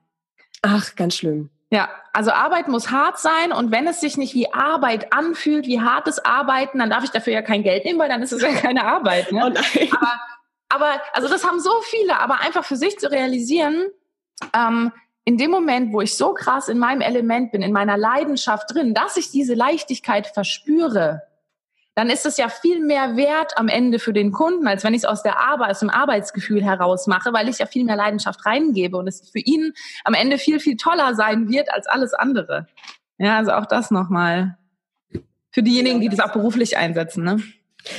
Ach, 0.62 0.96
ganz 0.96 1.16
schlimm. 1.16 1.50
Ja, 1.70 1.90
also 2.14 2.32
Arbeit 2.32 2.70
muss 2.70 2.92
hart 2.92 3.20
sein 3.20 3.52
und 3.52 3.72
wenn 3.72 3.88
es 3.88 4.00
sich 4.00 4.18
nicht 4.18 4.34
wie 4.34 4.54
Arbeit 4.54 5.12
anfühlt, 5.12 5.68
wie 5.68 5.82
hartes 5.82 6.24
Arbeiten, 6.24 6.80
dann 6.80 6.90
darf 6.90 7.04
ich 7.04 7.12
dafür 7.12 7.34
ja 7.34 7.42
kein 7.42 7.62
Geld 7.62 7.84
nehmen, 7.84 8.00
weil 8.00 8.08
dann 8.08 8.22
ist 8.22 8.32
es 8.32 8.42
ja 8.42 8.52
keine 8.62 8.86
Arbeit. 8.86 9.32
Ne? 9.32 9.42
Oh 9.44 9.96
aber, 9.96 10.14
aber, 10.70 11.02
also 11.14 11.28
das 11.28 11.46
haben 11.46 11.60
so 11.60 11.82
viele, 11.84 12.20
aber 12.20 12.40
einfach 12.40 12.64
für 12.64 12.78
sich 12.78 12.98
zu 12.98 13.12
realisieren, 13.12 13.88
ähm, 14.54 14.94
in 15.26 15.38
dem 15.38 15.52
Moment, 15.52 15.92
wo 15.92 16.00
ich 16.00 16.16
so 16.16 16.34
krass 16.34 16.70
in 16.70 16.80
meinem 16.80 17.02
Element 17.02 17.52
bin, 17.52 17.62
in 17.62 17.74
meiner 17.74 17.98
Leidenschaft 17.98 18.74
drin, 18.74 18.94
dass 18.94 19.18
ich 19.18 19.30
diese 19.30 19.56
Leichtigkeit 19.56 20.28
verspüre, 20.28 21.24
dann 21.98 22.12
ist 22.12 22.28
es 22.28 22.38
ja 22.38 22.48
viel 22.48 22.80
mehr 22.80 23.18
wert 23.18 23.58
am 23.58 23.70
Ende 23.70 23.98
für 23.98 24.14
den 24.14 24.32
Kunden, 24.32 24.68
als 24.68 24.84
wenn 24.84 24.94
ich 24.94 25.00
es 25.00 25.06
aus 25.06 25.24
der 25.24 25.40
Arbeit, 25.40 25.72
aus 25.72 25.80
dem 25.80 25.90
Arbeitsgefühl 25.90 26.64
heraus 26.64 27.08
mache, 27.08 27.34
weil 27.34 27.50
ich 27.50 27.58
ja 27.58 27.66
viel 27.66 27.86
mehr 27.86 27.96
Leidenschaft 27.96 28.46
reingebe 28.46 28.98
und 28.98 29.08
es 29.08 29.32
für 29.32 29.40
ihn 29.40 29.74
am 30.04 30.14
Ende 30.14 30.38
viel, 30.38 30.60
viel 30.60 30.78
toller 30.78 31.16
sein 31.16 31.50
wird 31.50 31.74
als 31.74 31.88
alles 31.88 32.14
andere. 32.14 32.68
Ja, 33.18 33.38
also 33.38 33.52
auch 33.54 33.66
das 33.66 33.90
nochmal 33.90 34.60
für 35.50 35.64
diejenigen, 35.64 36.00
die 36.00 36.10
das 36.10 36.20
auch 36.20 36.32
beruflich 36.32 36.78
einsetzen, 36.78 37.24
ne? 37.24 37.42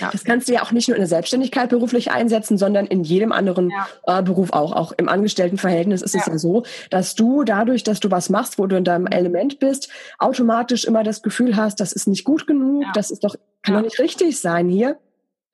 Ja. 0.01 0.11
Das 0.11 0.25
kannst 0.25 0.49
du 0.49 0.53
ja 0.53 0.63
auch 0.63 0.73
nicht 0.73 0.89
nur 0.89 0.97
in 0.97 1.01
der 1.01 1.09
Selbstständigkeit 1.09 1.69
beruflich 1.71 2.11
einsetzen, 2.11 2.59
sondern 2.59 2.87
in 2.87 3.05
jedem 3.05 3.33
anderen 3.33 3.71
ja. 3.71 4.19
äh, 4.19 4.23
Beruf 4.23 4.53
auch. 4.53 4.73
Auch 4.73 4.93
im 4.93 5.09
Angestelltenverhältnis 5.09 6.03
ist 6.03 6.15
ja. 6.15 6.21
es 6.21 6.27
ja 6.27 6.39
so, 6.39 6.65
dass 6.91 7.15
du 7.15 7.45
dadurch, 7.45 7.85
dass 7.85 8.01
du 8.01 8.11
was 8.11 8.31
machst, 8.31 8.59
wo 8.59 8.67
du 8.67 8.77
in 8.77 8.85
deinem 8.85 9.07
Element 9.07 9.59
bist, 9.59 9.91
automatisch 10.19 10.85
immer 10.85 11.03
das 11.03 11.23
Gefühl 11.23 11.57
hast, 11.57 11.81
das 11.81 11.93
ist 11.93 12.09
nicht 12.09 12.25
gut 12.25 12.47
genug, 12.47 12.85
das 12.95 13.11
ist 13.11 13.25
doch, 13.25 13.37
kann 13.63 13.75
doch 13.75 13.83
nicht 13.83 13.99
richtig 13.99 14.41
sein 14.41 14.69
hier. 14.69 14.99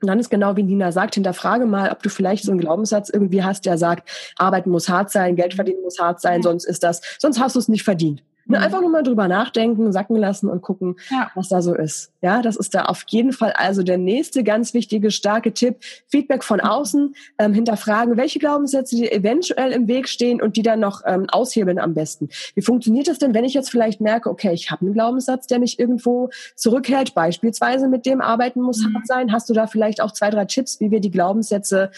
Und 0.02 0.08
dann 0.08 0.20
ist 0.20 0.28
genau 0.28 0.54
wie 0.56 0.62
Nina 0.62 0.92
sagt, 0.92 1.14
hinterfrage 1.14 1.64
mal, 1.64 1.90
ob 1.90 2.02
du 2.02 2.10
vielleicht 2.10 2.44
so 2.44 2.50
einen 2.50 2.60
Glaubenssatz 2.60 3.08
irgendwie 3.08 3.42
hast, 3.42 3.64
der 3.64 3.78
sagt, 3.78 4.06
arbeiten 4.36 4.70
muss 4.70 4.88
hart 4.88 5.10
sein, 5.10 5.34
Geld 5.34 5.54
verdienen 5.54 5.82
muss 5.82 5.98
hart 5.98 6.20
sein, 6.20 6.42
sonst 6.42 6.64
ist 6.64 6.82
das, 6.82 7.00
sonst 7.18 7.40
hast 7.40 7.54
du 7.54 7.58
es 7.58 7.68
nicht 7.68 7.84
verdient. 7.84 8.22
Mhm. 8.46 8.56
Einfach 8.56 8.80
nur 8.80 8.90
mal 8.90 9.02
drüber 9.02 9.28
nachdenken, 9.28 9.92
sacken 9.92 10.16
lassen 10.16 10.48
und 10.48 10.62
gucken, 10.62 10.96
ja. 11.10 11.30
was 11.34 11.48
da 11.48 11.62
so 11.62 11.74
ist. 11.74 12.12
Ja, 12.20 12.42
das 12.42 12.56
ist 12.56 12.74
da 12.74 12.84
auf 12.86 13.04
jeden 13.08 13.32
Fall 13.32 13.52
also 13.52 13.82
der 13.82 13.98
nächste 13.98 14.44
ganz 14.44 14.74
wichtige, 14.74 15.10
starke 15.10 15.52
Tipp. 15.52 15.76
Feedback 16.08 16.44
von 16.44 16.58
mhm. 16.58 16.66
außen, 16.66 17.14
ähm, 17.38 17.54
hinterfragen, 17.54 18.16
welche 18.16 18.38
Glaubenssätze 18.38 18.96
dir 18.96 19.12
eventuell 19.12 19.72
im 19.72 19.88
Weg 19.88 20.08
stehen 20.08 20.40
und 20.40 20.56
die 20.56 20.62
dann 20.62 20.80
noch 20.80 21.02
ähm, 21.06 21.26
aushebeln 21.30 21.78
am 21.78 21.94
besten. 21.94 22.28
Wie 22.54 22.62
funktioniert 22.62 23.08
das 23.08 23.18
denn, 23.18 23.34
wenn 23.34 23.44
ich 23.44 23.54
jetzt 23.54 23.70
vielleicht 23.70 24.00
merke, 24.00 24.30
okay, 24.30 24.52
ich 24.52 24.70
habe 24.70 24.82
einen 24.84 24.94
Glaubenssatz, 24.94 25.46
der 25.46 25.58
mich 25.58 25.78
irgendwo 25.78 26.30
zurückhält, 26.54 27.14
beispielsweise 27.14 27.88
mit 27.88 28.06
dem 28.06 28.20
Arbeiten 28.20 28.60
muss 28.60 28.78
mhm. 28.78 28.94
hart 28.94 29.06
sein. 29.06 29.32
Hast 29.32 29.48
du 29.48 29.54
da 29.54 29.66
vielleicht 29.66 30.00
auch 30.00 30.12
zwei, 30.12 30.30
drei 30.30 30.44
Tipps, 30.44 30.80
wie 30.80 30.90
wir 30.90 31.00
die 31.00 31.10
Glaubenssätze 31.10 31.90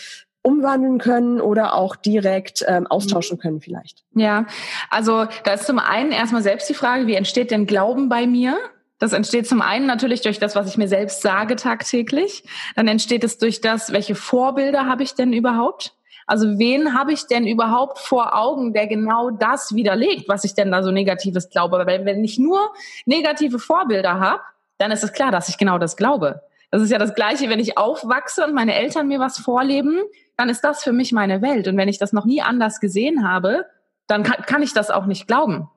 umwandeln 0.47 0.99
können 0.99 1.41
oder 1.41 1.75
auch 1.75 1.97
direkt 1.97 2.65
ähm, 2.69 2.87
austauschen 2.87 3.37
können 3.39 3.61
vielleicht. 3.61 4.05
Ja, 4.15 4.47
also 4.91 5.27
da 5.45 5.53
ist 5.55 5.67
zum 5.67 5.81
einen 5.81 6.13
erstmal 6.13 6.43
selbst 6.43 6.69
die 6.69 6.75
Frage, 6.75 7.09
wie 7.09 7.15
entsteht 7.15 7.51
denn 7.51 7.67
Glauben 7.67 8.09
bei 8.09 8.27
mir? 8.29 8.57
Das 9.01 9.13
entsteht 9.13 9.49
zum 9.49 9.61
einen 9.61 9.87
natürlich 9.87 10.23
durch 10.23 10.39
das, 10.39 10.55
was 10.55 10.69
ich 10.69 10.79
mir 10.79 10.89
selbst 10.89 11.21
sage 11.21 11.57
tagtäglich. 11.57 12.45
Dann 12.77 12.87
entsteht 12.87 13.25
es 13.25 13.39
durch 13.39 13.61
das, 13.61 13.93
welche 13.93 14.15
Vorbilder 14.15 14.87
habe 14.87 15.03
ich 15.03 15.15
denn 15.15 15.33
überhaupt? 15.33 15.95
Also 16.27 16.59
wen 16.59 16.97
habe 16.97 17.13
ich 17.13 17.27
denn 17.27 17.47
überhaupt 17.47 17.99
vor 17.99 18.37
Augen, 18.37 18.73
der 18.73 18.87
genau 18.87 19.31
das 19.31 19.75
widerlegt, 19.75 20.29
was 20.29 20.45
ich 20.45 20.55
denn 20.55 20.71
da 20.71 20.83
so 20.83 20.93
Negatives 20.93 21.51
glaube? 21.51 21.79
Weil 21.87 22.05
wenn 22.05 22.25
ich 22.25 22.39
nur 22.39 22.73
negative 23.05 23.59
Vorbilder 23.59 24.21
habe, 24.21 24.43
dann 24.79 24.93
ist 24.93 25.03
es 25.03 25.13
klar, 25.13 25.33
dass 25.33 25.49
ich 25.49 25.59
genau 25.59 25.79
das 25.79 25.97
glaube. 25.97 26.43
Das 26.71 26.83
ist 26.83 26.91
ja 26.91 26.99
das 26.99 27.15
Gleiche, 27.15 27.49
wenn 27.49 27.61
ich 27.61 27.79
aufwachse 27.79 28.45
und 28.45 28.55
meine 28.55 28.75
Eltern 28.75 29.09
mir 29.09 29.21
was 29.21 29.39
vorleben, 29.39 30.01
dann 30.37 30.49
ist 30.49 30.63
das 30.63 30.83
für 30.83 30.93
mich 30.93 31.13
meine 31.13 31.43
Welt. 31.43 31.69
Und 31.69 31.77
wenn 31.77 31.89
ich 31.89 31.99
das 31.99 32.13
noch 32.13 32.25
nie 32.25 32.43
anders 32.43 32.81
gesehen 32.81 33.29
habe, 33.29 33.67
dann 34.07 34.23
kann, 34.23 34.45
kann 34.45 34.63
ich 34.63 34.73
das 34.73 34.91
auch 34.91 35.07
nicht 35.07 35.27
glauben. 35.27 35.69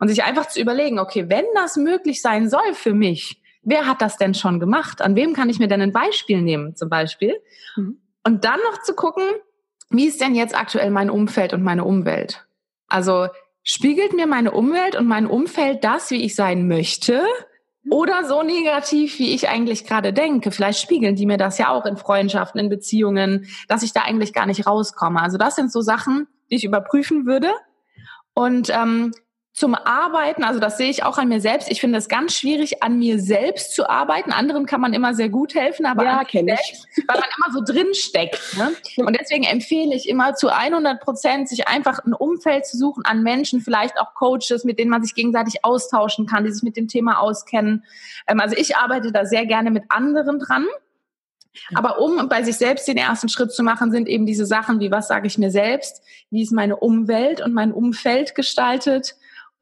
Und 0.00 0.08
sich 0.08 0.24
einfach 0.24 0.46
zu 0.46 0.60
überlegen, 0.60 0.98
okay, 0.98 1.28
wenn 1.28 1.44
das 1.54 1.76
möglich 1.76 2.22
sein 2.22 2.48
soll 2.48 2.74
für 2.74 2.94
mich, 2.94 3.42
wer 3.62 3.86
hat 3.86 4.00
das 4.00 4.16
denn 4.16 4.34
schon 4.34 4.60
gemacht? 4.60 5.02
An 5.02 5.16
wem 5.16 5.34
kann 5.34 5.50
ich 5.50 5.58
mir 5.58 5.68
denn 5.68 5.82
ein 5.82 5.92
Beispiel 5.92 6.40
nehmen, 6.40 6.76
zum 6.76 6.88
Beispiel? 6.88 7.34
Mhm. 7.76 8.00
Und 8.24 8.44
dann 8.44 8.58
noch 8.70 8.82
zu 8.82 8.94
gucken, 8.94 9.24
wie 9.90 10.06
ist 10.06 10.20
denn 10.20 10.34
jetzt 10.34 10.58
aktuell 10.58 10.90
mein 10.90 11.10
Umfeld 11.10 11.52
und 11.52 11.62
meine 11.62 11.84
Umwelt? 11.84 12.46
Also 12.88 13.28
spiegelt 13.62 14.14
mir 14.14 14.26
meine 14.26 14.52
Umwelt 14.52 14.96
und 14.96 15.06
mein 15.06 15.26
Umfeld 15.26 15.84
das, 15.84 16.10
wie 16.10 16.24
ich 16.24 16.34
sein 16.34 16.66
möchte? 16.68 17.22
Oder 17.90 18.24
so 18.24 18.42
negativ, 18.42 19.18
wie 19.18 19.34
ich 19.34 19.48
eigentlich 19.48 19.86
gerade 19.86 20.12
denke. 20.12 20.50
Vielleicht 20.50 20.80
spiegeln 20.80 21.14
die 21.14 21.26
mir 21.26 21.36
das 21.36 21.58
ja 21.58 21.70
auch 21.70 21.86
in 21.86 21.96
Freundschaften, 21.96 22.60
in 22.60 22.68
Beziehungen, 22.68 23.46
dass 23.68 23.82
ich 23.82 23.92
da 23.92 24.02
eigentlich 24.02 24.32
gar 24.32 24.46
nicht 24.46 24.66
rauskomme. 24.66 25.22
Also 25.22 25.38
das 25.38 25.56
sind 25.56 25.70
so 25.70 25.80
Sachen, 25.80 26.26
die 26.50 26.56
ich 26.56 26.64
überprüfen 26.64 27.26
würde. 27.26 27.50
Und 28.34 28.70
ähm, 28.70 29.12
zum 29.56 29.74
Arbeiten, 29.74 30.44
also 30.44 30.60
das 30.60 30.76
sehe 30.76 30.90
ich 30.90 31.02
auch 31.02 31.16
an 31.16 31.28
mir 31.28 31.40
selbst. 31.40 31.70
Ich 31.70 31.80
finde 31.80 31.96
es 31.96 32.10
ganz 32.10 32.34
schwierig, 32.34 32.82
an 32.82 32.98
mir 32.98 33.18
selbst 33.18 33.74
zu 33.74 33.88
arbeiten. 33.88 34.30
Anderen 34.30 34.66
kann 34.66 34.82
man 34.82 34.92
immer 34.92 35.14
sehr 35.14 35.30
gut 35.30 35.54
helfen, 35.54 35.86
aber 35.86 36.04
ja, 36.04 36.24
kenne 36.24 36.58
ich. 36.60 36.82
weil 37.08 37.18
man 37.18 37.28
immer 37.38 37.54
so 37.54 37.72
drin 37.72 37.94
steckt. 37.94 38.38
Ne? 38.58 38.72
Und 38.98 39.18
deswegen 39.18 39.44
empfehle 39.44 39.94
ich 39.94 40.10
immer 40.10 40.34
zu 40.34 40.52
100 40.52 41.00
Prozent, 41.00 41.48
sich 41.48 41.68
einfach 41.68 42.04
ein 42.04 42.12
Umfeld 42.12 42.66
zu 42.66 42.76
suchen 42.76 43.06
an 43.06 43.22
Menschen, 43.22 43.62
vielleicht 43.62 43.98
auch 43.98 44.12
Coaches, 44.12 44.64
mit 44.64 44.78
denen 44.78 44.90
man 44.90 45.02
sich 45.02 45.14
gegenseitig 45.14 45.64
austauschen 45.64 46.26
kann, 46.26 46.44
die 46.44 46.52
sich 46.52 46.62
mit 46.62 46.76
dem 46.76 46.86
Thema 46.86 47.18
auskennen. 47.18 47.82
Ähm, 48.26 48.40
also 48.40 48.54
ich 48.58 48.76
arbeite 48.76 49.10
da 49.10 49.24
sehr 49.24 49.46
gerne 49.46 49.70
mit 49.70 49.84
anderen 49.88 50.38
dran. 50.38 50.66
Aber 51.74 51.98
um 52.02 52.28
bei 52.28 52.42
sich 52.42 52.56
selbst 52.56 52.86
den 52.86 52.98
ersten 52.98 53.30
Schritt 53.30 53.52
zu 53.52 53.62
machen, 53.62 53.90
sind 53.90 54.06
eben 54.06 54.26
diese 54.26 54.44
Sachen 54.44 54.80
wie, 54.80 54.90
was 54.90 55.08
sage 55.08 55.26
ich 55.26 55.38
mir 55.38 55.50
selbst, 55.50 56.02
wie 56.28 56.42
ist 56.42 56.52
meine 56.52 56.76
Umwelt 56.76 57.40
und 57.40 57.54
mein 57.54 57.72
Umfeld 57.72 58.34
gestaltet 58.34 59.16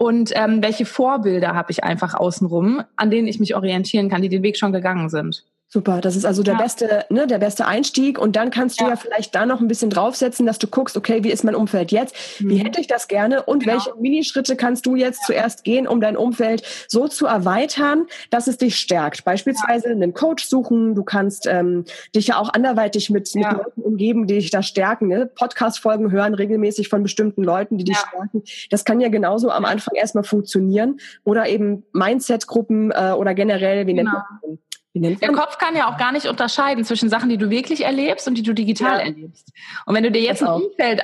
und 0.04 0.32
ähm, 0.34 0.62
welche 0.62 0.84
Vorbilder 0.84 1.54
habe 1.54 1.72
ich 1.72 1.82
einfach 1.82 2.14
außenrum, 2.14 2.82
an 2.94 3.10
denen 3.10 3.26
ich 3.26 3.40
mich 3.40 3.56
orientieren 3.56 4.10
kann, 4.10 4.20
die 4.20 4.28
den 4.28 4.42
Weg 4.42 4.58
schon 4.58 4.70
gegangen 4.70 5.08
sind. 5.08 5.46
Super, 5.74 6.00
das 6.00 6.14
ist 6.14 6.24
also 6.24 6.44
der 6.44 6.54
ja. 6.54 6.62
beste, 6.62 7.04
ne, 7.10 7.26
der 7.26 7.38
beste 7.38 7.66
Einstieg. 7.66 8.18
Und 8.18 8.36
dann 8.36 8.50
kannst 8.50 8.80
du 8.80 8.84
ja. 8.84 8.90
ja. 8.90 8.96
vielleicht 8.96 9.34
da 9.34 9.44
noch 9.44 9.60
ein 9.60 9.66
bisschen 9.66 9.90
draufsetzen, 9.90 10.46
dass 10.46 10.60
du 10.60 10.68
guckst, 10.68 10.96
okay, 10.96 11.24
wie 11.24 11.32
ist 11.32 11.42
mein 11.42 11.56
Umfeld 11.56 11.90
jetzt? 11.90 12.14
Mhm. 12.38 12.50
Wie 12.50 12.56
hätte 12.58 12.80
ich 12.80 12.86
das 12.86 13.08
gerne? 13.08 13.42
Und 13.42 13.64
genau. 13.64 13.72
welche 13.72 13.92
Minischritte 13.98 14.54
kannst 14.54 14.86
du 14.86 14.94
jetzt 14.94 15.22
ja. 15.22 15.26
zuerst 15.26 15.64
gehen, 15.64 15.88
um 15.88 16.00
dein 16.00 16.16
Umfeld 16.16 16.62
so 16.86 17.08
zu 17.08 17.26
erweitern, 17.26 18.06
dass 18.30 18.46
es 18.46 18.56
dich 18.56 18.76
stärkt? 18.76 19.24
Beispielsweise 19.24 19.88
einen 19.88 20.14
Coach 20.14 20.44
suchen. 20.44 20.94
Du 20.94 21.02
kannst 21.02 21.48
ähm, 21.48 21.86
dich 22.14 22.28
ja 22.28 22.38
auch 22.38 22.52
anderweitig 22.52 23.10
mit, 23.10 23.34
mit 23.34 23.44
Leuten 23.44 23.82
umgeben, 23.82 24.28
die 24.28 24.34
dich 24.34 24.50
da 24.50 24.62
stärken. 24.62 25.08
Ne? 25.08 25.26
Podcast-Folgen 25.26 26.12
hören 26.12 26.34
regelmäßig 26.34 26.88
von 26.88 27.02
bestimmten 27.02 27.42
Leuten, 27.42 27.78
die 27.78 27.84
dich 27.84 27.96
stärken. 27.96 28.44
Das 28.70 28.84
kann 28.84 29.00
ja 29.00 29.08
genauso 29.08 29.50
am 29.50 29.64
Anfang 29.64 29.96
erstmal 29.96 30.22
funktionieren. 30.24 31.00
Oder 31.24 31.48
eben 31.48 31.82
Mindset-Gruppen 31.92 32.92
äh, 32.92 33.12
oder 33.18 33.34
generell, 33.34 33.88
wie 33.88 33.94
genau. 33.94 34.12
nennt 34.12 34.24
man 34.42 34.58
der 34.94 35.32
Kopf 35.32 35.58
kann 35.58 35.74
ja 35.74 35.88
auch 35.88 35.98
gar 35.98 36.12
nicht 36.12 36.26
unterscheiden 36.26 36.84
zwischen 36.84 37.08
Sachen, 37.08 37.28
die 37.28 37.36
du 37.36 37.50
wirklich 37.50 37.84
erlebst 37.84 38.28
und 38.28 38.36
die 38.36 38.42
du 38.42 38.52
digital 38.52 38.98
ja. 38.98 39.06
erlebst. 39.06 39.52
Und 39.86 39.94
wenn 39.96 40.04
du 40.04 40.12
dir 40.12 40.22
jetzt 40.22 40.42
ein 40.42 40.48
Umfeld 40.48 41.02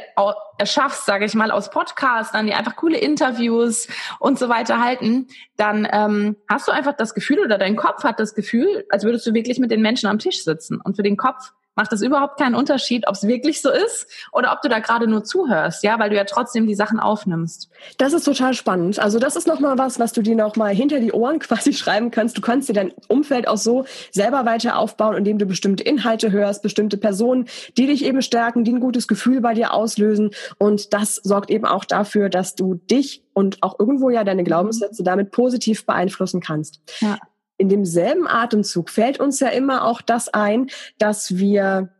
erschaffst, 0.59 1.07
sage 1.07 1.25
ich 1.25 1.35
mal, 1.35 1.51
aus 1.51 1.71
Podcastern, 1.71 2.47
die 2.47 2.55
einfach 2.55 2.77
coole 2.77 2.99
Interviews 2.99 3.89
und 4.21 4.39
so 4.39 4.49
weiter 4.49 4.81
halten, 4.81 5.27
dann 5.57 5.89
ähm, 5.91 6.37
hast 6.49 6.69
du 6.69 6.73
einfach 6.73 6.97
das 6.97 7.15
Gefühl 7.15 7.41
oder 7.41 7.59
dein 7.59 7.75
Kopf 7.75 8.05
hat 8.05 8.21
das 8.21 8.35
Gefühl, 8.35 8.85
als 8.91 9.03
würdest 9.03 9.27
du 9.27 9.35
wirklich 9.35 9.59
mit 9.59 9.73
den 9.73 9.83
Menschen 9.83 10.09
am 10.09 10.21
Tisch 10.21 10.45
sitzen. 10.45 10.81
Und 10.81 10.95
für 10.95 11.03
den 11.03 11.17
Kopf 11.17 11.53
macht 11.77 11.93
es 11.93 12.03
überhaupt 12.03 12.39
keinen 12.39 12.55
Unterschied, 12.55 13.07
ob 13.09 13.15
es 13.15 13.27
wirklich 13.27 13.63
so 13.63 13.71
ist 13.71 14.07
oder 14.33 14.53
ob 14.53 14.61
du 14.63 14.69
da 14.69 14.81
gerade 14.81 15.07
nur 15.07 15.25
zuhörst, 15.25 15.83
ja, 15.83 15.99
weil 15.99 16.11
du 16.11 16.17
ja 16.17 16.25
trotzdem 16.25 16.67
die 16.67 16.75
Sachen 16.75 17.01
aufnimmst. 17.01 17.71
Das 17.99 18.13
ist 18.13 18.25
total 18.25 18.55
spannend. 18.55 18.99
Also 18.99 19.19
das 19.19 19.37
ist 19.37 19.47
nochmal 19.47 19.79
was, 19.79 19.99
was 19.99 20.13
du 20.13 20.23
dir 20.23 20.37
nochmal 20.37 20.75
hinter 20.75 21.01
die 21.01 21.13
Ohren 21.13 21.39
quasi 21.41 21.73
schreiben 21.73 22.11
kannst. 22.11 22.37
Du 22.37 22.41
kannst 22.41 22.69
dir 22.69 22.73
dein 22.73 22.93
Umfeld 23.09 23.49
auch 23.49 23.57
so 23.57 23.85
selber 24.11 24.45
weiter 24.45 24.79
aufbauen, 24.79 25.17
indem 25.17 25.39
du 25.39 25.47
bestimmte 25.47 25.85
Inhalte 25.85 26.33
hörst, 26.33 26.63
bestimmte 26.63 26.97
Personen, 26.97 27.47
die 27.79 27.87
dich 27.87 28.05
eben 28.05 28.23
stärken, 28.23 28.65
die 28.65 28.73
ein 28.73 28.81
gutes 28.81 29.09
Gefühl 29.09 29.41
bei 29.41 29.55
dir 29.55 29.73
auslösen. 29.73 30.31
Und 30.59 30.93
das 30.93 31.17
sorgt 31.17 31.51
eben 31.51 31.67
auch 31.67 31.85
dafür, 31.85 32.29
dass 32.29 32.55
du 32.55 32.75
dich 32.75 33.23
und 33.33 33.63
auch 33.63 33.79
irgendwo 33.79 34.11
ja 34.11 34.25
deine 34.25 34.45
Glaubenssätze 34.45 35.03
damit 35.03 35.31
positiv 35.31 35.87
beeinflussen 35.87 36.41
kannst. 36.41 36.81
Ja 37.01 37.19
in 37.61 37.69
demselben 37.69 38.27
Atemzug 38.27 38.89
fällt 38.89 39.21
uns 39.21 39.39
ja 39.39 39.49
immer 39.49 39.85
auch 39.85 40.01
das 40.01 40.29
ein, 40.33 40.71
dass 40.99 41.37
wir 41.37 41.91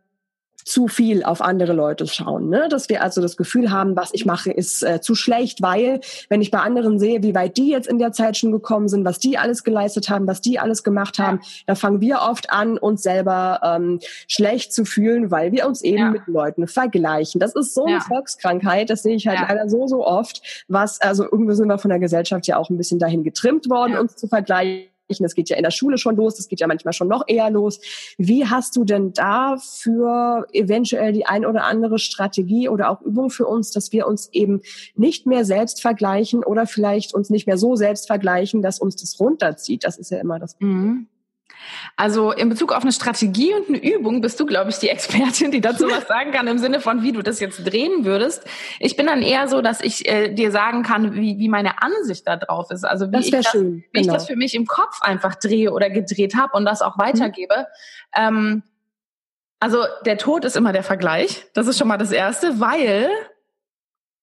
zu 0.65 0.87
viel 0.87 1.23
auf 1.23 1.41
andere 1.41 1.73
Leute 1.73 2.07
schauen, 2.07 2.49
ne? 2.49 2.67
dass 2.69 2.89
wir 2.89 3.01
also 3.01 3.21
das 3.21 3.37
Gefühl 3.37 3.71
haben, 3.71 3.95
was 3.95 4.11
ich 4.13 4.25
mache, 4.25 4.51
ist 4.51 4.83
äh, 4.83 5.01
zu 5.01 5.15
schlecht, 5.15 5.61
weil 5.61 6.01
wenn 6.29 6.41
ich 6.41 6.51
bei 6.51 6.59
anderen 6.59 6.99
sehe, 6.99 7.23
wie 7.23 7.35
weit 7.35 7.57
die 7.57 7.69
jetzt 7.69 7.87
in 7.87 7.99
der 7.99 8.11
Zeit 8.11 8.37
schon 8.37 8.51
gekommen 8.51 8.87
sind, 8.87 9.05
was 9.05 9.19
die 9.19 9.37
alles 9.37 9.63
geleistet 9.63 10.09
haben, 10.09 10.27
was 10.27 10.41
die 10.41 10.59
alles 10.59 10.83
gemacht 10.83 11.19
haben, 11.19 11.39
ja. 11.41 11.49
da 11.67 11.75
fangen 11.75 12.01
wir 12.01 12.19
oft 12.21 12.51
an, 12.51 12.77
uns 12.77 13.03
selber 13.03 13.59
ähm, 13.63 13.99
schlecht 14.27 14.73
zu 14.73 14.85
fühlen, 14.85 15.31
weil 15.31 15.51
wir 15.51 15.67
uns 15.67 15.81
eben 15.81 15.97
ja. 15.97 16.11
mit 16.11 16.27
Leuten 16.27 16.67
vergleichen. 16.67 17.39
Das 17.39 17.55
ist 17.55 17.73
so 17.73 17.85
eine 17.85 17.95
ja. 17.95 18.01
Volkskrankheit, 18.01 18.89
das 18.89 19.03
sehe 19.03 19.15
ich 19.15 19.27
halt 19.27 19.39
leider 19.41 19.69
so, 19.69 19.87
so 19.87 20.05
oft, 20.05 20.41
was, 20.67 21.01
also 21.01 21.23
irgendwie 21.23 21.55
sind 21.55 21.67
wir 21.67 21.79
von 21.79 21.89
der 21.89 21.99
Gesellschaft 21.99 22.47
ja 22.47 22.57
auch 22.57 22.69
ein 22.69 22.77
bisschen 22.77 22.99
dahin 22.99 23.23
getrimmt 23.23 23.69
worden, 23.69 23.97
uns 23.97 24.15
zu 24.15 24.27
vergleichen 24.27 24.90
das 25.19 25.35
geht 25.35 25.49
ja 25.49 25.57
in 25.57 25.63
der 25.63 25.71
Schule 25.71 25.97
schon 25.97 26.15
los, 26.15 26.35
das 26.35 26.47
geht 26.47 26.59
ja 26.59 26.67
manchmal 26.67 26.93
schon 26.93 27.07
noch 27.07 27.23
eher 27.27 27.49
los. 27.49 27.79
Wie 28.17 28.45
hast 28.45 28.75
du 28.75 28.83
denn 28.83 29.13
dafür 29.13 30.47
eventuell 30.51 31.13
die 31.13 31.25
ein 31.25 31.45
oder 31.45 31.63
andere 31.63 31.99
Strategie 31.99 32.69
oder 32.69 32.89
auch 32.89 33.01
Übung 33.01 33.29
für 33.29 33.45
uns, 33.45 33.71
dass 33.71 33.91
wir 33.91 34.07
uns 34.07 34.29
eben 34.31 34.61
nicht 34.95 35.25
mehr 35.25 35.45
selbst 35.45 35.81
vergleichen 35.81 36.43
oder 36.43 36.65
vielleicht 36.65 37.13
uns 37.13 37.29
nicht 37.29 37.47
mehr 37.47 37.57
so 37.57 37.75
selbst 37.75 38.07
vergleichen, 38.07 38.61
dass 38.61 38.79
uns 38.79 38.95
das 38.95 39.19
runterzieht? 39.19 39.83
Das 39.83 39.97
ist 39.97 40.11
ja 40.11 40.19
immer 40.19 40.39
das. 40.39 40.55
Mhm. 40.59 41.07
Also 41.95 42.31
in 42.31 42.49
Bezug 42.49 42.71
auf 42.73 42.83
eine 42.83 42.91
Strategie 42.91 43.53
und 43.53 43.69
eine 43.69 43.77
Übung 43.77 44.21
bist 44.21 44.39
du, 44.39 44.45
glaube 44.45 44.69
ich, 44.69 44.77
die 44.77 44.89
Expertin, 44.89 45.51
die 45.51 45.61
dazu 45.61 45.89
was 45.89 46.07
sagen 46.07 46.31
kann 46.31 46.47
im 46.47 46.57
Sinne 46.57 46.79
von, 46.79 47.03
wie 47.03 47.11
du 47.11 47.21
das 47.21 47.39
jetzt 47.39 47.63
drehen 47.63 48.05
würdest. 48.05 48.45
Ich 48.79 48.95
bin 48.95 49.07
dann 49.07 49.21
eher 49.21 49.47
so, 49.47 49.61
dass 49.61 49.81
ich 49.81 50.07
äh, 50.07 50.33
dir 50.33 50.51
sagen 50.51 50.83
kann, 50.83 51.13
wie, 51.13 51.37
wie 51.37 51.49
meine 51.49 51.81
Ansicht 51.81 52.27
da 52.27 52.37
drauf 52.37 52.71
ist. 52.71 52.83
Also 52.83 53.11
wie, 53.11 53.19
ich, 53.19 53.31
das, 53.31 53.47
schön, 53.47 53.83
wie 53.91 54.01
genau. 54.01 54.13
ich 54.13 54.19
das 54.19 54.27
für 54.27 54.35
mich 54.35 54.55
im 54.55 54.65
Kopf 54.65 55.01
einfach 55.01 55.35
drehe 55.35 55.71
oder 55.71 55.89
gedreht 55.89 56.35
habe 56.35 56.57
und 56.57 56.65
das 56.65 56.81
auch 56.81 56.97
weitergebe. 56.97 57.67
Mhm. 58.15 58.21
Ähm, 58.21 58.63
also 59.59 59.85
der 60.05 60.17
Tod 60.17 60.43
ist 60.43 60.57
immer 60.57 60.73
der 60.73 60.83
Vergleich. 60.83 61.45
Das 61.53 61.67
ist 61.67 61.77
schon 61.77 61.87
mal 61.87 61.97
das 61.97 62.11
Erste, 62.11 62.59
weil 62.59 63.09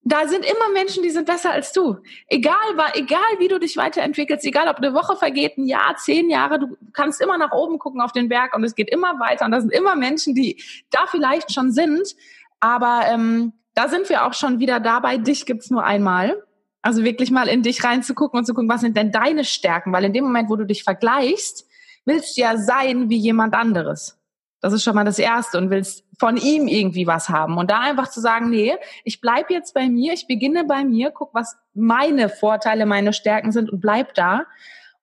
da 0.02 0.26
sind 0.26 0.44
immer 0.44 0.70
Menschen, 0.72 1.02
die 1.02 1.10
sind 1.10 1.26
besser 1.26 1.50
als 1.50 1.72
du. 1.72 1.98
Egal, 2.28 2.54
egal 2.94 3.20
wie 3.38 3.48
du 3.48 3.58
dich 3.58 3.76
weiterentwickelst, 3.76 4.44
egal 4.44 4.68
ob 4.68 4.76
eine 4.76 4.94
Woche 4.94 5.16
vergeht, 5.16 5.58
ein 5.58 5.66
Jahr, 5.66 5.96
zehn 5.96 6.30
Jahre, 6.30 6.58
du 6.58 6.76
kannst 6.92 7.20
immer 7.20 7.36
nach 7.36 7.52
oben 7.52 7.78
gucken 7.78 8.00
auf 8.00 8.12
den 8.12 8.28
Berg 8.28 8.56
und 8.56 8.64
es 8.64 8.74
geht 8.74 8.90
immer 8.90 9.18
weiter. 9.20 9.44
Und 9.44 9.50
da 9.50 9.60
sind 9.60 9.72
immer 9.72 9.96
Menschen, 9.96 10.34
die 10.34 10.62
da 10.90 11.06
vielleicht 11.10 11.52
schon 11.52 11.72
sind. 11.72 12.14
Aber 12.60 13.02
ähm, 13.08 13.52
da 13.74 13.88
sind 13.88 14.08
wir 14.08 14.26
auch 14.26 14.34
schon 14.34 14.58
wieder 14.58 14.80
dabei, 14.80 15.18
dich 15.18 15.46
gibt's 15.46 15.70
nur 15.70 15.84
einmal. 15.84 16.42
Also 16.80 17.04
wirklich 17.04 17.30
mal 17.30 17.48
in 17.48 17.62
dich 17.62 17.84
reinzugucken 17.84 18.38
und 18.38 18.44
zu 18.44 18.54
gucken, 18.54 18.68
was 18.68 18.80
sind 18.80 18.96
denn 18.96 19.12
deine 19.12 19.44
Stärken? 19.44 19.92
Weil 19.92 20.04
in 20.04 20.12
dem 20.12 20.24
Moment, 20.24 20.48
wo 20.48 20.56
du 20.56 20.64
dich 20.64 20.84
vergleichst, 20.84 21.66
willst 22.04 22.36
du 22.36 22.40
ja 22.40 22.56
sein 22.56 23.10
wie 23.10 23.18
jemand 23.18 23.54
anderes. 23.54 24.17
Das 24.60 24.72
ist 24.72 24.82
schon 24.82 24.94
mal 24.94 25.04
das 25.04 25.18
Erste 25.18 25.58
und 25.58 25.70
willst 25.70 26.04
von 26.18 26.36
ihm 26.36 26.66
irgendwie 26.66 27.06
was 27.06 27.28
haben. 27.28 27.58
Und 27.58 27.70
da 27.70 27.80
einfach 27.80 28.08
zu 28.10 28.20
sagen, 28.20 28.50
nee, 28.50 28.74
ich 29.04 29.20
bleib 29.20 29.50
jetzt 29.50 29.72
bei 29.72 29.88
mir, 29.88 30.12
ich 30.12 30.26
beginne 30.26 30.64
bei 30.64 30.84
mir, 30.84 31.10
guck, 31.10 31.32
was 31.32 31.56
meine 31.74 32.28
Vorteile, 32.28 32.84
meine 32.84 33.12
Stärken 33.12 33.52
sind 33.52 33.70
und 33.70 33.80
bleib 33.80 34.14
da 34.14 34.46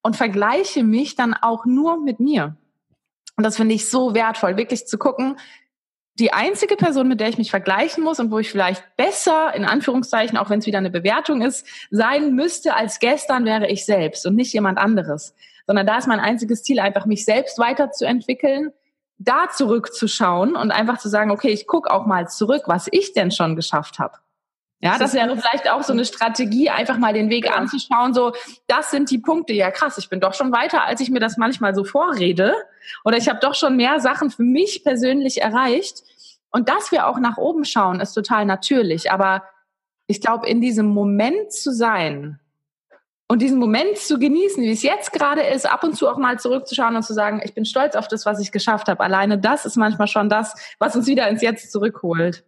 und 0.01 0.17
vergleiche 0.17 0.83
mich 0.83 1.15
dann 1.15 1.33
auch 1.33 1.65
nur 1.65 2.01
mit 2.01 2.19
mir. 2.19 2.57
Und 3.37 3.43
das 3.43 3.57
finde 3.57 3.75
ich 3.75 3.89
so 3.89 4.13
wertvoll, 4.13 4.57
wirklich 4.57 4.87
zu 4.87 4.97
gucken, 4.97 5.37
die 6.19 6.31
einzige 6.31 6.77
Person, 6.77 7.09
mit 7.09 7.19
der 7.19 7.27
ich 7.27 7.37
mich 7.37 7.51
vergleichen 7.51 8.03
muss 8.03 8.19
und 8.19 8.31
wo 8.31 8.39
ich 8.39 8.49
vielleicht 8.49 8.83
besser, 8.95 9.53
in 9.53 9.65
Anführungszeichen, 9.65 10.37
auch 10.37 10.49
wenn 10.49 10.59
es 10.59 10.65
wieder 10.65 10.77
eine 10.77 10.89
Bewertung 10.89 11.41
ist, 11.41 11.67
sein 11.91 12.33
müsste 12.35 12.75
als 12.75 12.99
gestern, 12.99 13.43
wäre 13.43 13.67
ich 13.67 13.85
selbst 13.85 14.25
und 14.25 14.35
nicht 14.35 14.53
jemand 14.53 14.77
anderes. 14.77 15.35
Sondern 15.67 15.85
da 15.85 15.97
ist 15.97 16.07
mein 16.07 16.19
einziges 16.19 16.63
Ziel, 16.63 16.79
einfach 16.79 17.05
mich 17.05 17.25
selbst 17.25 17.59
weiterzuentwickeln, 17.59 18.71
da 19.17 19.49
zurückzuschauen 19.49 20.55
und 20.55 20.71
einfach 20.71 20.97
zu 20.97 21.09
sagen, 21.09 21.31
okay, 21.31 21.49
ich 21.49 21.67
gucke 21.67 21.91
auch 21.91 22.05
mal 22.05 22.27
zurück, 22.27 22.63
was 22.67 22.87
ich 22.91 23.13
denn 23.13 23.31
schon 23.31 23.55
geschafft 23.55 23.99
habe. 23.99 24.17
Ja, 24.81 24.97
das 24.97 25.13
wäre 25.13 25.35
vielleicht 25.35 25.69
auch 25.69 25.83
so 25.83 25.93
eine 25.93 26.05
Strategie, 26.05 26.69
einfach 26.69 26.97
mal 26.97 27.13
den 27.13 27.29
Weg 27.29 27.45
ja. 27.45 27.53
anzuschauen, 27.53 28.13
so, 28.13 28.33
das 28.67 28.91
sind 28.91 29.09
die 29.09 29.17
Punkte. 29.17 29.53
Ja, 29.53 29.71
krass, 29.71 29.97
ich 29.97 30.09
bin 30.09 30.19
doch 30.19 30.33
schon 30.33 30.51
weiter, 30.51 30.83
als 30.83 31.01
ich 31.01 31.09
mir 31.09 31.19
das 31.19 31.37
manchmal 31.37 31.73
so 31.73 31.83
vorrede. 31.83 32.53
Oder 33.03 33.17
ich 33.17 33.29
habe 33.29 33.39
doch 33.39 33.55
schon 33.55 33.77
mehr 33.77 33.99
Sachen 33.99 34.29
für 34.29 34.43
mich 34.43 34.83
persönlich 34.83 35.41
erreicht. 35.41 36.03
Und 36.51 36.69
dass 36.69 36.91
wir 36.91 37.07
auch 37.07 37.19
nach 37.19 37.37
oben 37.37 37.65
schauen, 37.65 37.99
ist 37.99 38.13
total 38.13 38.45
natürlich. 38.45 39.11
Aber 39.11 39.43
ich 40.07 40.21
glaube, 40.21 40.47
in 40.47 40.61
diesem 40.61 40.87
Moment 40.87 41.51
zu 41.51 41.71
sein 41.71 42.39
und 43.27 43.41
diesen 43.41 43.57
Moment 43.59 43.97
zu 43.97 44.19
genießen, 44.19 44.61
wie 44.61 44.71
es 44.71 44.83
jetzt 44.83 45.11
gerade 45.11 45.41
ist, 45.41 45.69
ab 45.69 45.83
und 45.83 45.95
zu 45.95 46.07
auch 46.07 46.17
mal 46.17 46.39
zurückzuschauen 46.39 46.95
und 46.95 47.03
zu 47.03 47.13
sagen, 47.13 47.41
ich 47.43 47.53
bin 47.53 47.65
stolz 47.65 47.95
auf 47.95 48.07
das, 48.07 48.25
was 48.25 48.39
ich 48.39 48.51
geschafft 48.51 48.87
habe. 48.87 49.03
Alleine 49.03 49.39
das 49.39 49.65
ist 49.65 49.77
manchmal 49.77 50.07
schon 50.07 50.29
das, 50.29 50.53
was 50.77 50.95
uns 50.95 51.07
wieder 51.07 51.27
ins 51.27 51.41
Jetzt 51.41 51.71
zurückholt. 51.71 52.43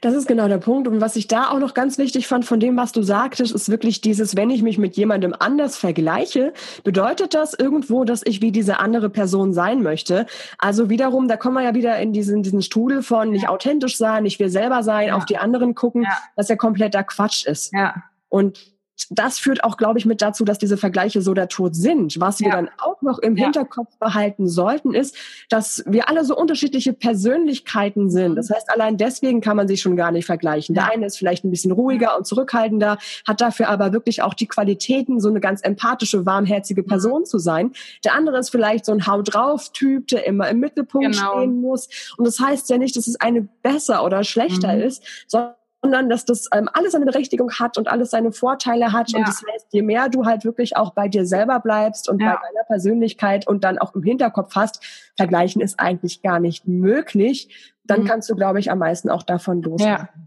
Das 0.00 0.14
ist 0.14 0.28
genau 0.28 0.46
der 0.46 0.58
Punkt. 0.58 0.86
Und 0.86 1.00
was 1.00 1.16
ich 1.16 1.26
da 1.26 1.50
auch 1.50 1.58
noch 1.58 1.74
ganz 1.74 1.98
wichtig 1.98 2.28
fand 2.28 2.44
von 2.44 2.60
dem, 2.60 2.76
was 2.76 2.92
du 2.92 3.02
sagtest, 3.02 3.52
ist 3.52 3.68
wirklich 3.68 4.00
dieses, 4.00 4.36
wenn 4.36 4.48
ich 4.48 4.62
mich 4.62 4.78
mit 4.78 4.96
jemandem 4.96 5.34
anders 5.36 5.76
vergleiche, 5.76 6.52
bedeutet 6.84 7.34
das 7.34 7.52
irgendwo, 7.52 8.04
dass 8.04 8.22
ich 8.24 8.40
wie 8.40 8.52
diese 8.52 8.78
andere 8.78 9.10
Person 9.10 9.52
sein 9.52 9.82
möchte. 9.82 10.26
Also 10.56 10.88
wiederum, 10.88 11.26
da 11.26 11.36
kommen 11.36 11.56
wir 11.56 11.64
ja 11.64 11.74
wieder 11.74 11.98
in 11.98 12.12
diesen, 12.12 12.44
diesen 12.44 12.62
Strudel 12.62 13.02
von 13.02 13.30
nicht 13.30 13.48
authentisch 13.48 13.96
sein, 13.96 14.22
nicht 14.22 14.38
wir 14.38 14.50
selber 14.50 14.84
sein, 14.84 15.08
ja. 15.08 15.16
auf 15.16 15.24
die 15.24 15.36
anderen 15.36 15.74
gucken, 15.74 16.04
ja. 16.04 16.16
was 16.36 16.48
ja 16.48 16.54
kompletter 16.54 17.02
Quatsch 17.02 17.44
ist. 17.44 17.72
Ja. 17.74 18.04
Und 18.28 18.71
das 19.10 19.38
führt 19.38 19.64
auch, 19.64 19.76
glaube 19.76 19.98
ich, 19.98 20.06
mit 20.06 20.22
dazu, 20.22 20.44
dass 20.44 20.58
diese 20.58 20.76
Vergleiche 20.76 21.22
so 21.22 21.34
der 21.34 21.48
Tod 21.48 21.74
sind. 21.74 22.20
Was 22.20 22.40
wir 22.40 22.50
dann 22.50 22.70
auch 22.78 23.02
noch 23.02 23.18
im 23.18 23.36
ja. 23.36 23.44
Hinterkopf 23.44 23.96
behalten 23.98 24.48
sollten, 24.48 24.94
ist, 24.94 25.16
dass 25.48 25.82
wir 25.86 26.08
alle 26.08 26.24
so 26.24 26.36
unterschiedliche 26.36 26.92
Persönlichkeiten 26.92 28.10
sind. 28.10 28.36
Das 28.36 28.50
heißt, 28.50 28.70
allein 28.70 28.96
deswegen 28.96 29.40
kann 29.40 29.56
man 29.56 29.68
sich 29.68 29.80
schon 29.80 29.96
gar 29.96 30.10
nicht 30.12 30.26
vergleichen. 30.26 30.74
Der 30.74 30.90
eine 30.90 31.06
ist 31.06 31.18
vielleicht 31.18 31.44
ein 31.44 31.50
bisschen 31.50 31.72
ruhiger 31.72 32.16
und 32.16 32.26
zurückhaltender, 32.26 32.98
hat 33.26 33.40
dafür 33.40 33.68
aber 33.68 33.92
wirklich 33.92 34.22
auch 34.22 34.34
die 34.34 34.46
Qualitäten, 34.46 35.20
so 35.20 35.28
eine 35.28 35.40
ganz 35.40 35.60
empathische, 35.62 36.26
warmherzige 36.26 36.82
Person 36.82 37.24
zu 37.24 37.38
sein. 37.38 37.72
Der 38.04 38.14
andere 38.14 38.38
ist 38.38 38.50
vielleicht 38.50 38.84
so 38.84 38.92
ein 38.92 39.06
Haut 39.06 39.34
drauf 39.34 39.70
Typ, 39.72 40.08
der 40.08 40.26
immer 40.26 40.48
im 40.48 40.60
Mittelpunkt 40.60 41.12
genau. 41.12 41.38
stehen 41.38 41.60
muss. 41.60 41.88
Und 42.16 42.26
das 42.26 42.38
heißt 42.38 42.70
ja 42.70 42.78
nicht, 42.78 42.96
dass 42.96 43.06
es 43.06 43.20
eine 43.20 43.42
besser 43.62 44.04
oder 44.04 44.24
schlechter 44.24 44.74
mhm. 44.74 44.82
ist, 44.82 45.02
sondern 45.26 45.54
sondern 45.82 46.08
dass 46.08 46.24
das 46.24 46.48
ähm, 46.54 46.68
alles 46.72 46.92
seine 46.92 47.04
Berechtigung 47.04 47.50
hat 47.58 47.76
und 47.76 47.88
alles 47.88 48.10
seine 48.10 48.32
Vorteile 48.32 48.92
hat. 48.92 49.10
Ja. 49.10 49.18
Und 49.18 49.28
das 49.28 49.42
heißt, 49.52 49.66
je 49.70 49.82
mehr 49.82 50.08
du 50.08 50.24
halt 50.24 50.44
wirklich 50.44 50.76
auch 50.76 50.94
bei 50.94 51.08
dir 51.08 51.26
selber 51.26 51.58
bleibst 51.60 52.08
und 52.08 52.22
ja. 52.22 52.34
bei 52.34 52.48
deiner 52.48 52.64
Persönlichkeit 52.66 53.46
und 53.46 53.64
dann 53.64 53.78
auch 53.78 53.94
im 53.94 54.02
Hinterkopf 54.02 54.54
hast, 54.54 54.84
vergleichen 55.16 55.60
ist 55.60 55.80
eigentlich 55.80 56.22
gar 56.22 56.38
nicht 56.38 56.68
möglich, 56.68 57.72
dann 57.84 58.02
mhm. 58.02 58.06
kannst 58.06 58.30
du, 58.30 58.36
glaube 58.36 58.60
ich, 58.60 58.70
am 58.70 58.78
meisten 58.78 59.10
auch 59.10 59.24
davon 59.24 59.60
loslassen. 59.62 60.08
Ja. 60.14 60.22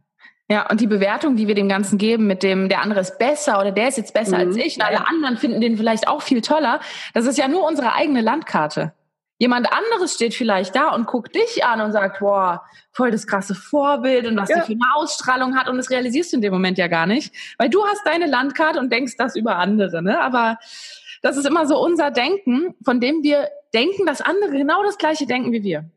Ja, 0.48 0.70
und 0.70 0.80
die 0.80 0.86
Bewertung, 0.86 1.36
die 1.38 1.48
wir 1.48 1.56
dem 1.56 1.68
Ganzen 1.68 1.98
geben, 1.98 2.28
mit 2.28 2.44
dem, 2.44 2.70
der 2.70 2.84
andere 2.84 3.00
ist 3.00 3.18
besser 3.18 3.60
oder 3.60 3.72
der 3.72 3.88
ist 3.88 3.98
jetzt 3.98 4.14
besser 4.14 4.38
mhm. 4.38 4.50
als 4.50 4.56
ich 4.58 4.76
und 4.76 4.84
alle 4.84 5.08
anderen 5.08 5.38
finden 5.38 5.60
den 5.60 5.76
vielleicht 5.76 6.08
auch 6.08 6.22
viel 6.22 6.42
toller, 6.42 6.82
das 7.16 7.26
ist 7.26 7.40
ja 7.40 7.48
nur 7.48 7.66
unsere 7.68 7.94
eigene 7.94 8.22
Landkarte. 8.22 8.94
Jemand 9.38 9.72
anderes 9.72 10.14
steht 10.14 10.34
vielleicht 10.34 10.76
da 10.76 10.94
und 10.94 11.08
guckt 11.08 11.36
dich 11.36 11.66
an 11.66 11.82
und 11.82 11.92
sagt, 11.92 12.20
boah, 12.20 12.64
voll 12.92 13.12
das 13.12 13.28
krasse 13.28 13.54
Vorbild 13.54 14.28
und 14.28 14.38
was 14.38 14.50
ja. 14.50 14.60
die 14.60 14.62
für 14.62 14.72
eine 14.72 14.96
Ausstrahlung 14.96 15.58
hat 15.58 15.68
und 15.68 15.78
das 15.78 15.90
realisierst 15.90 16.32
du 16.32 16.38
in 16.38 16.42
dem 16.42 16.54
Moment 16.54 16.78
ja 16.78 16.88
gar 16.88 17.06
nicht, 17.06 17.34
weil 17.58 17.70
du 17.70 17.86
hast 17.86 18.06
deine 18.06 18.28
Landkarte 18.28 18.80
und 18.80 18.92
denkst 18.92 19.16
das 19.18 19.36
über 19.36 19.58
andere, 19.58 20.02
ne? 20.02 20.22
Aber 20.22 20.58
das 21.22 21.38
ist 21.38 21.46
immer 21.46 21.66
so 21.66 21.78
unser 21.78 22.12
Denken, 22.12 22.76
von 22.84 23.02
dem 23.02 23.24
wir 23.24 23.50
denken, 23.74 24.06
dass 24.06 24.22
andere 24.22 24.52
genau 24.52 24.84
das 24.84 24.98
gleiche 24.98 25.26
denken 25.26 25.52
wie 25.52 25.64
wir. 25.64 25.90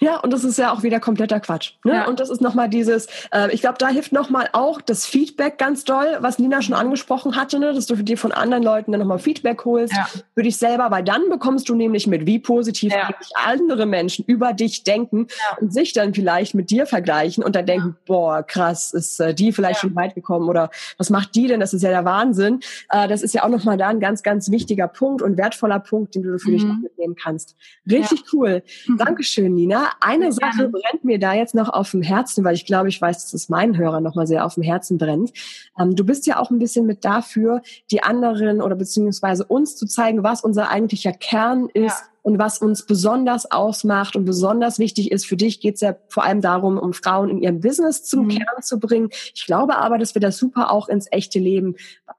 Ja, 0.00 0.18
und 0.18 0.32
das 0.32 0.44
ist 0.44 0.58
ja 0.58 0.72
auch 0.72 0.82
wieder 0.82 1.00
kompletter 1.00 1.40
Quatsch. 1.40 1.72
Ne? 1.84 1.94
Ja. 1.94 2.06
Und 2.06 2.20
das 2.20 2.30
ist 2.30 2.40
nochmal 2.40 2.68
dieses, 2.68 3.06
äh, 3.32 3.52
ich 3.52 3.60
glaube, 3.60 3.78
da 3.78 3.88
hilft 3.88 4.12
nochmal 4.12 4.48
auch 4.52 4.80
das 4.80 5.06
Feedback 5.06 5.58
ganz 5.58 5.84
doll, 5.84 6.18
was 6.20 6.38
Nina 6.38 6.62
schon 6.62 6.74
angesprochen 6.74 7.36
hatte, 7.36 7.58
ne? 7.58 7.72
dass 7.72 7.86
du 7.86 7.96
dir 7.96 8.18
von 8.18 8.32
anderen 8.32 8.62
Leuten 8.62 8.92
dann 8.92 9.00
nochmal 9.00 9.18
Feedback 9.18 9.64
holst 9.64 9.94
ja. 9.94 10.06
für 10.34 10.42
dich 10.42 10.56
selber, 10.56 10.90
weil 10.90 11.02
dann 11.02 11.28
bekommst 11.28 11.68
du 11.68 11.74
nämlich 11.74 12.06
mit, 12.06 12.26
wie 12.26 12.38
positiv 12.38 12.92
ja. 12.92 13.10
andere 13.46 13.86
Menschen 13.86 14.24
über 14.24 14.52
dich 14.52 14.84
denken 14.84 15.26
und 15.60 15.72
sich 15.72 15.92
dann 15.92 16.14
vielleicht 16.14 16.54
mit 16.54 16.70
dir 16.70 16.86
vergleichen 16.86 17.44
und 17.44 17.56
dann 17.56 17.66
denken, 17.66 17.96
boah, 18.06 18.42
krass, 18.42 18.92
ist 18.92 19.20
äh, 19.20 19.34
die 19.34 19.52
vielleicht 19.52 19.80
schon 19.80 19.94
weit 19.94 20.14
gekommen 20.14 20.48
oder 20.48 20.70
was 20.98 21.10
macht 21.10 21.34
die 21.34 21.46
denn? 21.46 21.60
Das 21.60 21.74
ist 21.74 21.82
ja 21.82 21.90
der 21.90 22.04
Wahnsinn. 22.04 22.60
Äh, 22.90 23.08
das 23.08 23.22
ist 23.22 23.34
ja 23.34 23.44
auch 23.44 23.48
nochmal 23.48 23.76
da 23.76 23.88
ein 23.88 24.00
ganz, 24.00 24.22
ganz 24.22 24.50
wichtiger 24.50 24.88
Punkt 24.88 25.22
und 25.22 25.36
wertvoller 25.36 25.80
Punkt, 25.80 26.14
den 26.14 26.22
du 26.22 26.38
für 26.38 26.50
mhm. 26.50 26.54
dich 26.54 26.64
mitnehmen 26.64 27.14
kannst. 27.14 27.56
Richtig 27.90 28.24
cool. 28.32 28.62
Mhm. 28.86 28.98
Dankeschön, 28.98 29.54
Nina. 29.54 29.71
Nina. 29.78 29.90
Eine 30.00 30.32
Sehr 30.32 30.52
Sache 30.52 30.68
brennt 30.68 31.04
mir 31.04 31.18
da 31.18 31.32
jetzt 31.34 31.54
noch 31.54 31.68
auf 31.68 31.90
dem 31.90 32.02
Herzen, 32.02 32.44
weil 32.44 32.54
ich 32.54 32.66
glaube, 32.66 32.88
ich 32.88 33.00
weiß, 33.00 33.24
dass 33.24 33.34
es 33.34 33.48
meinen 33.48 33.76
Hörern 33.76 34.02
nochmal 34.02 34.26
sehr 34.26 34.44
auf 34.44 34.54
dem 34.54 34.62
Herzen 34.62 34.98
brennt. 34.98 35.32
Ähm, 35.78 35.96
du 35.96 36.04
bist 36.04 36.26
ja 36.26 36.38
auch 36.38 36.50
ein 36.50 36.58
bisschen 36.58 36.86
mit 36.86 37.04
dafür, 37.04 37.62
die 37.90 38.02
anderen 38.02 38.60
oder 38.60 38.76
beziehungsweise 38.76 39.44
uns 39.44 39.76
zu 39.76 39.86
zeigen, 39.86 40.22
was 40.22 40.42
unser 40.42 40.70
eigentlicher 40.70 41.12
Kern 41.12 41.68
ist. 41.72 42.00
Ja 42.00 42.11
und 42.22 42.38
was 42.38 42.58
uns 42.58 42.86
besonders 42.86 43.50
ausmacht 43.50 44.16
und 44.16 44.24
besonders 44.24 44.78
wichtig 44.78 45.10
ist. 45.10 45.26
Für 45.26 45.36
dich 45.36 45.60
geht 45.60 45.74
es 45.74 45.80
ja 45.80 45.96
vor 46.08 46.24
allem 46.24 46.40
darum, 46.40 46.78
um 46.78 46.92
Frauen 46.92 47.28
in 47.28 47.42
ihrem 47.42 47.60
Business 47.60 48.04
zum 48.04 48.26
mhm. 48.26 48.30
Kern 48.30 48.62
zu 48.62 48.78
bringen. 48.78 49.10
Ich 49.34 49.44
glaube 49.44 49.76
aber, 49.76 49.98
dass 49.98 50.14
wir 50.14 50.20
das 50.20 50.38
super 50.38 50.70
auch 50.70 50.88
ins 50.88 51.08
echte 51.10 51.40
Leben, 51.40 51.74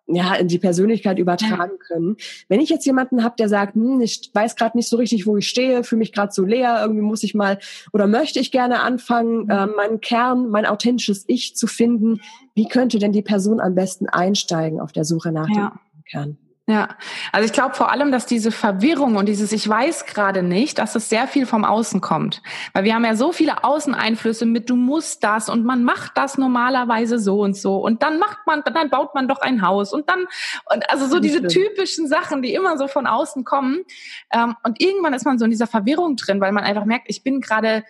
ja, 0.06 0.36
in 0.36 0.50
die 0.50 0.60
Persönlichkeit 0.60 1.18
übertragen 1.18 1.74
ja. 1.80 1.88
können. 1.88 2.18
Wenn 2.50 2.60
ich 2.60 2.70
jetzt 2.70 2.86
jemanden 2.86 3.24
habe, 3.24 3.36
der 3.40 3.48
sagt, 3.48 3.76
hm, 3.76 4.02
ich 4.02 4.30
weiß 4.34 4.58
gerade 4.58 4.78
nicht 4.78 4.90
so 4.90 4.98
richtig, 4.98 5.26
wo 5.26 5.38
ich 5.38 5.48
stehe, 5.48 5.84
fühle 5.84 6.00
mich 6.00 6.12
gerade 6.12 6.34
so 6.34 6.44
leer, 6.44 6.80
irgendwie 6.82 7.02
muss 7.02 7.24
ich 7.24 7.34
mal 7.34 7.58
oder 7.94 8.06
möchte 8.08 8.40
ich 8.40 8.52
gerne 8.52 8.82
anfangen, 8.82 9.46
mhm. 9.46 9.50
äh, 9.50 9.68
meinen 9.68 10.02
Kern, 10.02 10.50
mein 10.50 10.66
authentisches 10.66 11.24
Ich 11.28 11.56
zu 11.56 11.68
finden. 11.68 12.20
Wie 12.56 12.68
könnte 12.68 13.00
denn 13.00 13.14
die 13.14 13.22
Person 13.22 13.62
am 13.62 13.76
besten 13.76 14.08
einsteigen 14.10 14.82
auf 14.82 14.92
der 14.92 15.06
Suche 15.06 15.32
nach 15.32 15.50
ja. 15.50 15.80
dem 15.96 16.04
Kern? 16.04 16.38
Ja, 16.66 16.88
also 17.34 17.46
ich 17.46 17.52
glaube 17.52 17.76
vor 17.76 17.92
allem, 17.92 18.14
dass 18.14 18.26
diese 18.26 18.50
Verwirrung 18.50 19.18
und 19.18 19.28
dieses 19.28 19.52
Ich 19.52 19.68
weiß 19.68 20.06
gerade 20.06 20.44
nicht, 20.44 20.80
dass 20.80 20.96
es 20.96 21.10
sehr 21.10 21.28
viel 21.28 21.46
vom 21.46 21.66
Außen 21.66 22.00
kommt. 22.00 22.42
Weil 22.74 22.86
wir 22.86 22.96
haben 22.96 23.04
ja 23.04 23.16
so 23.16 23.34
viele 23.34 23.66
Außeneinflüsse 23.66 24.46
mit 24.46 24.70
du 24.70 24.78
musst 24.78 25.26
das 25.26 25.50
und 25.50 25.66
man 25.66 25.84
macht 25.84 26.14
das 26.16 26.38
normalerweise 26.38 27.20
so 27.20 27.42
und 27.42 27.58
so 27.58 27.80
und 27.80 28.02
dann 28.02 28.18
macht 28.18 28.38
man, 28.48 28.64
dann 28.64 28.90
baut 28.90 29.14
man 29.14 29.28
doch 29.28 29.42
ein 29.42 29.62
Haus 29.62 29.92
und 29.92 30.10
dann, 30.10 30.26
und 30.74 30.90
also 30.90 31.06
so 31.08 31.20
diese 31.20 31.46
typischen 31.48 32.08
Sachen, 32.08 32.42
die 32.42 32.54
immer 32.54 32.78
so 32.78 32.88
von 32.88 33.08
außen 33.08 33.44
kommen. 33.44 33.82
Ähm, 34.32 34.56
und 34.64 34.82
irgendwann 34.82 35.14
ist 35.14 35.26
man 35.26 35.38
so 35.38 35.44
in 35.44 35.52
dieser 35.52 35.68
Verwirrung 35.68 36.16
drin, 36.16 36.40
weil 36.40 36.54
man 36.54 36.64
einfach 36.64 36.86
merkt, 36.86 37.08
ich 37.10 37.24
bin 37.24 37.42
gerade 37.42 37.84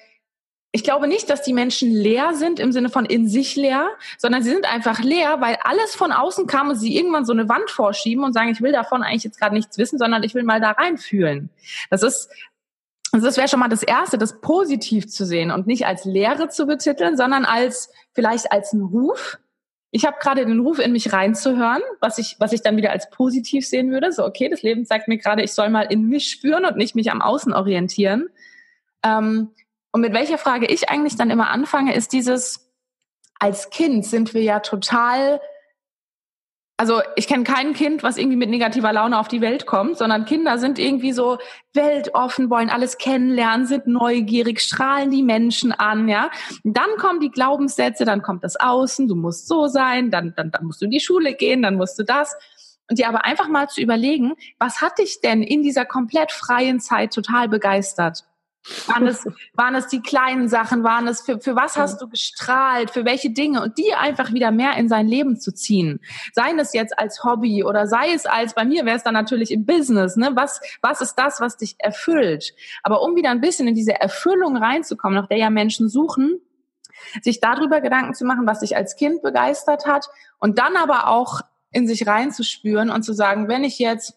ich 0.75 0.83
glaube 0.83 1.07
nicht, 1.07 1.29
dass 1.29 1.43
die 1.43 1.53
Menschen 1.53 1.91
leer 1.91 2.33
sind 2.33 2.59
im 2.59 2.71
Sinne 2.71 2.89
von 2.89 3.05
in 3.05 3.27
sich 3.27 3.55
leer, 3.55 3.89
sondern 4.17 4.41
sie 4.41 4.49
sind 4.49 4.65
einfach 4.65 4.99
leer, 4.99 5.39
weil 5.39 5.57
alles 5.63 5.93
von 5.93 6.11
außen 6.11 6.47
kam 6.47 6.71
und 6.71 6.75
sie 6.75 6.97
irgendwann 6.97 7.25
so 7.25 7.31
eine 7.31 7.47
Wand 7.47 7.69
vorschieben 7.69 8.23
und 8.23 8.33
sagen, 8.33 8.49
ich 8.49 8.59
will 8.59 8.71
davon 8.71 9.03
eigentlich 9.03 9.23
jetzt 9.23 9.39
gerade 9.39 9.53
nichts 9.53 9.77
wissen, 9.77 9.99
sondern 9.99 10.23
ich 10.23 10.33
will 10.33 10.41
mal 10.41 10.59
da 10.59 10.71
reinfühlen. 10.71 11.51
Das 11.91 12.01
ist 12.01 12.29
also 13.11 13.27
das 13.27 13.37
wäre 13.37 13.47
schon 13.47 13.59
mal 13.59 13.69
das 13.69 13.83
Erste, 13.83 14.17
das 14.17 14.41
positiv 14.41 15.07
zu 15.07 15.23
sehen 15.27 15.51
und 15.51 15.67
nicht 15.67 15.85
als 15.85 16.03
Lehre 16.03 16.49
zu 16.49 16.65
betiteln, 16.65 17.15
sondern 17.15 17.45
als 17.45 17.91
vielleicht 18.11 18.51
als 18.51 18.73
einen 18.73 18.81
Ruf. 18.81 19.37
Ich 19.91 20.05
habe 20.07 20.17
gerade 20.19 20.43
den 20.43 20.59
Ruf 20.61 20.79
in 20.79 20.91
mich 20.91 21.13
reinzuhören, 21.13 21.83
was 21.99 22.17
ich, 22.17 22.37
was 22.39 22.51
ich 22.51 22.63
dann 22.63 22.75
wieder 22.75 22.89
als 22.89 23.11
positiv 23.11 23.67
sehen 23.67 23.91
würde. 23.91 24.11
So, 24.11 24.25
okay, 24.25 24.49
das 24.49 24.63
Leben 24.63 24.87
zeigt 24.87 25.07
mir 25.07 25.19
gerade, 25.19 25.43
ich 25.43 25.53
soll 25.53 25.69
mal 25.69 25.83
in 25.83 26.07
mich 26.09 26.31
spüren 26.31 26.65
und 26.65 26.77
nicht 26.77 26.95
mich 26.95 27.11
am 27.11 27.21
Außen 27.21 27.53
orientieren. 27.53 28.29
Ähm, 29.03 29.51
und 29.93 30.01
mit 30.01 30.11
welcher 30.11 30.39
Frage 30.39 30.65
ich 30.65 30.89
eigentlich 30.89 31.15
dann 31.15 31.29
immer 31.29 31.51
anfange, 31.51 31.93
ist 31.93 32.13
dieses, 32.13 32.67
als 33.39 33.69
Kind 33.69 34.05
sind 34.05 34.33
wir 34.33 34.41
ja 34.41 34.59
total, 34.59 35.39
also 36.77 37.01
ich 37.15 37.27
kenne 37.27 37.43
kein 37.43 37.73
Kind, 37.73 38.01
was 38.01 38.17
irgendwie 38.17 38.35
mit 38.35 38.49
negativer 38.49 38.91
Laune 38.91 39.19
auf 39.19 39.27
die 39.27 39.39
Welt 39.39 39.67
kommt, 39.67 39.99
sondern 39.99 40.25
Kinder 40.25 40.57
sind 40.57 40.79
irgendwie 40.79 41.11
so 41.11 41.37
weltoffen, 41.73 42.49
wollen 42.49 42.71
alles 42.71 42.97
kennenlernen, 42.97 43.67
sind 43.67 43.85
neugierig, 43.85 44.61
strahlen 44.61 45.11
die 45.11 45.21
Menschen 45.21 45.71
an, 45.71 46.09
ja. 46.09 46.31
Dann 46.63 46.89
kommen 46.97 47.19
die 47.19 47.31
Glaubenssätze, 47.31 48.03
dann 48.03 48.23
kommt 48.23 48.43
das 48.43 48.55
Außen, 48.59 49.07
du 49.07 49.15
musst 49.15 49.47
so 49.47 49.67
sein, 49.67 50.09
dann, 50.09 50.33
dann, 50.35 50.49
dann 50.49 50.65
musst 50.65 50.81
du 50.81 50.85
in 50.85 50.91
die 50.91 51.01
Schule 51.01 51.35
gehen, 51.35 51.61
dann 51.61 51.75
musst 51.75 51.99
du 51.99 52.03
das. 52.03 52.35
Und 52.89 52.97
dir 52.97 53.07
aber 53.07 53.25
einfach 53.25 53.47
mal 53.47 53.69
zu 53.69 53.79
überlegen, 53.79 54.33
was 54.57 54.81
hat 54.81 54.97
dich 54.97 55.21
denn 55.21 55.43
in 55.43 55.61
dieser 55.61 55.85
komplett 55.85 56.31
freien 56.31 56.79
Zeit 56.79 57.13
total 57.13 57.47
begeistert? 57.47 58.25
Waren 58.87 59.07
es, 59.07 59.25
waren 59.53 59.75
es 59.75 59.87
die 59.87 60.01
kleinen 60.01 60.47
Sachen? 60.47 60.83
Waren 60.83 61.07
es, 61.07 61.21
für, 61.21 61.39
für 61.39 61.55
was 61.55 61.75
hast 61.75 62.01
du 62.01 62.07
gestrahlt? 62.07 62.91
Für 62.91 63.03
welche 63.03 63.29
Dinge? 63.29 63.61
Und 63.61 63.77
die 63.77 63.93
einfach 63.93 64.31
wieder 64.31 64.51
mehr 64.51 64.77
in 64.77 64.87
sein 64.87 65.07
Leben 65.07 65.39
zu 65.39 65.53
ziehen. 65.53 65.99
Seien 66.33 66.57
es 66.59 66.73
jetzt 66.73 66.97
als 66.97 67.23
Hobby 67.23 67.63
oder 67.63 67.87
sei 67.87 68.13
es 68.13 68.25
als, 68.25 68.53
bei 68.53 68.63
mir 68.63 68.85
wäre 68.85 68.95
es 68.95 69.03
dann 69.03 69.13
natürlich 69.13 69.51
im 69.51 69.65
Business, 69.65 70.15
ne? 70.15 70.31
Was, 70.35 70.61
was 70.81 71.01
ist 71.01 71.15
das, 71.15 71.41
was 71.41 71.57
dich 71.57 71.75
erfüllt? 71.79 72.53
Aber 72.83 73.01
um 73.01 73.15
wieder 73.15 73.31
ein 73.31 73.41
bisschen 73.41 73.67
in 73.67 73.75
diese 73.75 73.99
Erfüllung 73.99 74.55
reinzukommen, 74.55 75.19
nach 75.19 75.27
der 75.27 75.37
ja 75.37 75.49
Menschen 75.49 75.89
suchen, 75.89 76.39
sich 77.21 77.41
darüber 77.41 77.81
Gedanken 77.81 78.13
zu 78.13 78.25
machen, 78.25 78.47
was 78.47 78.61
dich 78.61 78.77
als 78.77 78.95
Kind 78.95 79.21
begeistert 79.21 79.85
hat 79.85 80.07
und 80.39 80.57
dann 80.57 80.77
aber 80.77 81.07
auch 81.07 81.41
in 81.71 81.87
sich 81.87 82.07
reinzuspüren 82.07 82.89
und 82.89 83.03
zu 83.03 83.13
sagen, 83.13 83.47
wenn 83.47 83.63
ich 83.63 83.79
jetzt 83.79 84.15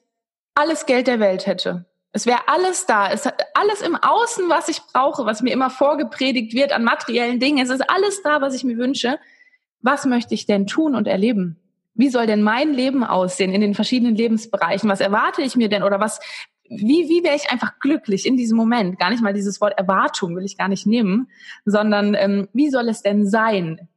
alles 0.55 0.87
Geld 0.87 1.07
der 1.07 1.21
Welt 1.21 1.47
hätte, 1.47 1.87
es 2.13 2.27
wäre 2.27 2.49
alles 2.49 2.87
da. 2.87 3.11
Es 3.11 3.27
hat 3.27 3.43
alles 3.55 3.83
im 3.83 3.95
Außen, 3.95 4.49
was 4.49 4.69
ich 4.69 4.81
brauche, 4.93 5.27
was 5.27 5.43
mir 5.43 5.53
immer 5.53 5.71
vorgepredigt 5.71 6.55
wird 6.55 6.73
an 6.73 6.85
materiellen 6.85 7.41
Dingen. 7.41 7.59
Es 7.59 7.71
ist 7.71 7.89
alles 7.91 8.23
da, 8.23 8.41
was 8.41 8.55
ich 8.55 8.65
mir 8.65 8.79
wünsche. 8.79 9.19
Was 9.83 10.07
möchte 10.07 10.35
ich 10.35 10.47
denn 10.47 10.67
tun 10.67 10.95
und 10.95 11.07
erleben? 11.07 11.59
Wie 11.95 12.09
soll 12.09 12.27
denn 12.27 12.43
mein 12.43 12.73
Leben 12.73 13.05
aussehen 13.05 13.53
in 13.53 13.61
den 13.61 13.75
verschiedenen 13.75 14.17
Lebensbereichen? 14.17 14.89
Was 14.89 15.01
erwarte 15.01 15.43
ich 15.43 15.57
mir 15.57 15.69
denn 15.69 15.83
oder 15.83 16.01
was, 16.01 16.21
wie, 16.69 17.09
wie 17.09 17.23
wäre 17.25 17.37
ich 17.37 17.51
einfach 17.51 17.79
glücklich 17.79 18.27
in 18.27 18.37
diesem 18.37 18.57
Moment? 18.57 18.99
Gar 18.99 19.11
nicht 19.11 19.23
mal 19.23 19.33
dieses 19.33 19.61
Wort 19.61 19.79
Erwartung 19.79 20.37
will 20.37 20.45
ich 20.45 20.59
gar 20.59 20.69
nicht 20.69 20.87
nehmen, 20.87 21.29
sondern 21.65 22.15
ähm, 22.15 22.49
wie 22.53 22.71
soll 22.71 22.89
es 22.89 23.03
denn 23.03 23.27
sein? 23.27 23.89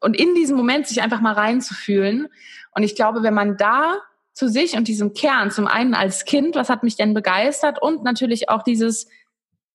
Und 0.00 0.16
in 0.16 0.34
diesem 0.34 0.56
Moment 0.56 0.86
sich 0.86 1.02
einfach 1.02 1.20
mal 1.20 1.34
reinzufühlen. 1.34 2.28
Und 2.74 2.82
ich 2.82 2.94
glaube, 2.94 3.22
wenn 3.22 3.34
man 3.34 3.56
da 3.56 3.98
zu 4.32 4.48
sich 4.48 4.76
und 4.76 4.88
diesem 4.88 5.12
Kern, 5.12 5.50
zum 5.50 5.66
einen 5.66 5.94
als 5.94 6.24
Kind, 6.24 6.54
was 6.54 6.68
hat 6.68 6.82
mich 6.82 6.96
denn 6.96 7.14
begeistert 7.14 7.80
und 7.82 8.02
natürlich 8.04 8.48
auch 8.48 8.62
dieses, 8.62 9.08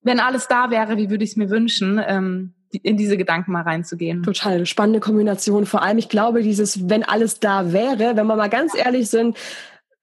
wenn 0.02 0.20
alles 0.20 0.48
da 0.48 0.70
wäre, 0.70 0.98
wie 0.98 1.10
würde 1.10 1.24
ich 1.24 1.32
es 1.32 1.36
mir 1.36 1.50
wünschen, 1.50 2.02
ähm, 2.06 2.54
in 2.84 2.98
diese 2.98 3.18
Gedanken 3.18 3.52
mal 3.52 3.62
reinzugehen. 3.62 4.24
Total 4.24 4.66
spannende 4.66 5.00
Kombination. 5.00 5.66
Vor 5.66 5.82
allem, 5.82 5.98
ich 5.98 6.10
glaube, 6.10 6.42
dieses, 6.42 6.90
wenn 6.90 7.04
alles 7.04 7.40
da 7.40 7.72
wäre, 7.72 8.18
wenn 8.18 8.28
wir 8.28 8.36
mal 8.36 8.50
ganz 8.50 8.76
ehrlich 8.76 9.10
sind, 9.10 9.38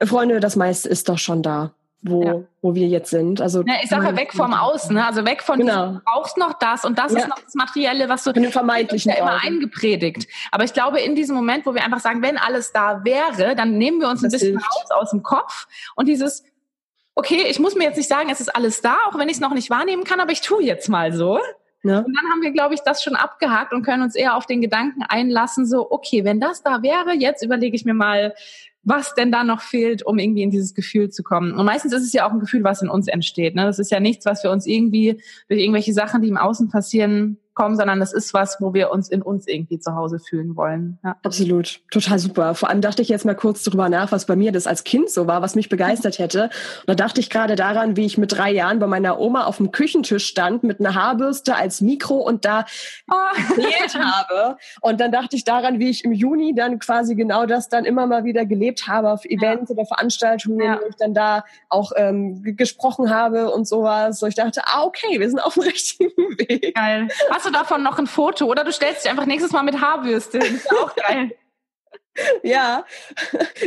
Freunde, 0.03 0.41
das 0.41 0.57
meiste 0.57 0.88
ist 0.88 1.09
doch 1.09 1.19
schon 1.19 1.43
da 1.43 1.75
wo, 2.03 2.23
ja. 2.25 2.43
wo 2.61 2.75
wir 2.75 2.88
jetzt 2.88 3.11
sind. 3.11 3.41
Also 3.41 3.62
ja, 3.67 3.75
ich 3.83 3.88
sage 3.88 4.07
ja 4.07 4.17
weg 4.17 4.33
vom 4.33 4.53
Außen, 4.53 4.95
ne? 4.95 5.07
also 5.07 5.25
weg 5.25 5.43
von 5.43 5.59
genau. 5.59 5.87
diesem, 5.87 5.95
du 5.95 6.01
brauchst 6.05 6.37
noch 6.37 6.53
das 6.55 6.85
und 6.85 6.99
das 6.99 7.12
ja. 7.12 7.21
ist 7.21 7.29
noch 7.29 7.38
das 7.38 7.55
Materielle, 7.55 8.09
was 8.09 8.25
du 8.25 8.33
von 8.33 8.43
den 8.43 8.53
vermeintlichen 8.53 9.12
ja 9.12 9.19
immer 9.19 9.43
eingepredigt. 9.43 10.27
Aber 10.51 10.65
ich 10.65 10.73
glaube, 10.73 11.01
in 11.01 11.15
diesem 11.15 11.37
Moment, 11.37 11.65
wo 11.65 11.75
wir 11.75 11.85
einfach 11.85 12.01
sagen, 12.01 12.23
wenn 12.23 12.38
alles 12.38 12.73
da 12.73 13.05
wäre, 13.05 13.55
dann 13.55 13.79
nehmen 13.79 14.01
wir 14.01 14.09
uns 14.09 14.23
das 14.23 14.33
ein 14.33 14.33
bisschen 14.33 14.59
hilft. 14.59 14.67
raus 14.67 14.91
aus 14.91 15.11
dem 15.11 15.23
Kopf 15.23 15.67
und 15.95 16.09
dieses 16.09 16.45
okay, 17.15 17.45
ich 17.49 17.59
muss 17.59 17.75
mir 17.75 17.85
jetzt 17.85 17.99
nicht 17.99 18.09
sagen, 18.09 18.31
es 18.31 18.41
ist 18.41 18.55
alles 18.55 18.81
da, 18.81 18.97
auch 19.07 19.19
wenn 19.19 19.29
ich 19.29 19.35
es 19.35 19.41
noch 19.41 19.53
nicht 19.53 19.71
wahrnehmen 19.71 20.05
kann, 20.05 20.21
aber 20.21 20.33
ich 20.33 20.41
tue 20.41 20.62
jetzt 20.62 20.88
mal 20.88 21.12
so. 21.12 21.38
Ja. 21.85 21.99
Und 21.99 22.17
dann 22.17 22.31
haben 22.31 22.43
wir, 22.43 22.53
glaube 22.53 22.75
ich, 22.75 22.81
das 22.81 23.03
schon 23.03 23.17
abgehakt 23.17 23.73
und 23.73 23.83
können 23.83 24.03
uns 24.03 24.15
eher 24.15 24.37
auf 24.37 24.47
den 24.47 24.61
Gedanken 24.61 25.03
einlassen, 25.03 25.67
so, 25.67 25.91
okay, 25.91 26.25
wenn 26.25 26.41
das 26.41 26.62
da 26.62 26.83
wäre, 26.83 27.12
jetzt 27.12 27.45
überlege 27.45 27.75
ich 27.75 27.85
mir 27.85 27.95
mal, 27.95 28.35
was 28.85 29.14
denn 29.14 29.31
da 29.31 29.45
noch 29.45 29.61
fehlt, 29.61 30.05
um 30.05 30.18
irgendwie 30.18 30.42
in 30.42 30.51
dieses 30.51 30.75
Gefühl 30.75 31.11
zu 31.11 31.23
kommen. 31.23 31.53
Und 31.53 31.64
meistens 31.64 31.92
ist 31.92 32.03
es 32.03 32.12
ja 32.12 32.27
auch 32.27 32.33
ein 32.33 32.40
Gefühl, 32.40 32.64
was 32.64 32.83
in 32.83 32.88
uns 32.88 33.09
entsteht. 33.09 33.55
Ne? 33.55 33.64
Das 33.64 33.79
ist 33.79 33.90
ja 33.90 34.01
nichts, 34.01 34.27
was 34.27 34.42
wir 34.42 34.51
uns 34.51 34.66
irgendwie 34.66 35.21
durch 35.49 35.61
irgendwelche 35.61 35.92
Sachen, 35.92 36.23
die 36.23 36.29
im 36.29 36.37
Außen 36.37 36.68
passieren, 36.68 37.38
kommen, 37.55 37.77
sondern 37.77 38.01
das 38.01 38.12
ist 38.12 38.33
was, 38.35 38.61
wo 38.61 38.75
wir 38.75 38.91
uns 38.91 39.09
in 39.09 39.23
uns 39.23 39.47
irgendwie 39.47 39.79
zu 39.79 39.95
Hause 39.95 40.19
fühlen 40.19 40.57
wollen. 40.57 40.99
Ja. 41.05 41.17
Absolut, 41.23 41.81
total 41.91 42.19
super. 42.19 42.55
Vor 42.55 42.71
allem 42.71 42.81
dachte 42.81 43.03
ich 43.03 43.09
jetzt 43.09 43.25
mal 43.25 43.35
kurz 43.35 43.62
darüber 43.62 43.88
nach, 43.88 44.12
was 44.12 44.27
bei 44.27 44.37
mir 44.37 44.53
das 44.53 44.67
als 44.67 44.85
Kind 44.85 45.11
so 45.11 45.27
war, 45.27 45.43
was 45.43 45.55
mich 45.55 45.69
begeistert 45.69 46.19
hätte. 46.19 46.45
Und 46.45 46.88
da 46.88 46.95
dachte 46.95 47.21
ich 47.21 47.31
gerade 47.31 47.55
daran, 47.55 47.97
wie 47.97 48.07
ich 48.07 48.19
mit 48.19 48.33
drei 48.33 48.51
Jahren 48.51 48.79
bei 48.79 48.87
meiner 48.87 49.19
Oma 49.19 49.45
auf 49.45 49.59
dem 49.59 49.71
Küchentisch 49.71 50.27
stand 50.27 50.62
mit 50.62 50.81
einer 50.81 50.95
Haarbürste 50.95 51.55
als 51.57 51.81
Mikro 51.81 52.17
und 52.17 52.45
da 52.45 52.65
oh. 53.11 53.15
habe. 53.95 54.57
Und 54.81 55.01
dann 55.01 55.12
dachte 55.12 55.37
ich 55.37 55.45
daran, 55.45 55.79
wie 55.79 55.91
ich 55.91 56.05
im 56.05 56.12
Juni 56.12 56.55
dann 56.55 56.79
quasi 56.79 57.15
genau 57.15 57.47
das 57.47 57.69
dann 57.69 57.85
immer 57.85 58.07
mal 58.07 58.25
wieder 58.25 58.47
gelebt 58.47 58.88
habe 58.88 59.11
auf 59.11 59.25
Events 59.25 59.71
ja. 59.71 59.77
oder 59.77 59.87
Veranstaltungen, 59.87 60.61
ja. 60.61 60.81
wo 60.83 60.88
ich 60.88 60.97
dann 60.97 61.15
da 61.15 61.45
auch 61.69 61.93
ähm, 61.97 62.43
gesprochen 62.57 63.11
habe 63.11 63.51
und 63.51 63.69
sowas. 63.69 64.19
So 64.19 64.27
ich 64.27 64.35
dachte, 64.35 64.62
ah 64.65 64.85
okay, 64.85 65.21
wir 65.21 65.29
sind 65.29 65.41
auf 65.41 65.55
dem 65.55 65.62
richtigen 65.65 66.11
Weg. 66.38 66.75
Geil. 66.75 67.09
Was 67.31 67.42
Hast 67.43 67.49
du 67.49 67.59
davon 67.59 67.83
noch 67.83 67.99
ein 67.99 68.07
Foto 68.07 68.45
oder 68.45 68.63
du 68.63 68.71
stellst 68.73 69.05
dich 69.05 69.11
einfach 69.11 69.27
nächstes 69.27 69.51
Mal 69.51 69.65
mit 69.65 69.81
Haarbürste. 69.81 70.39
Das 70.39 70.49
ist 70.49 70.71
auch 70.71 70.95
geil. 70.95 71.37
Ja, 72.42 72.85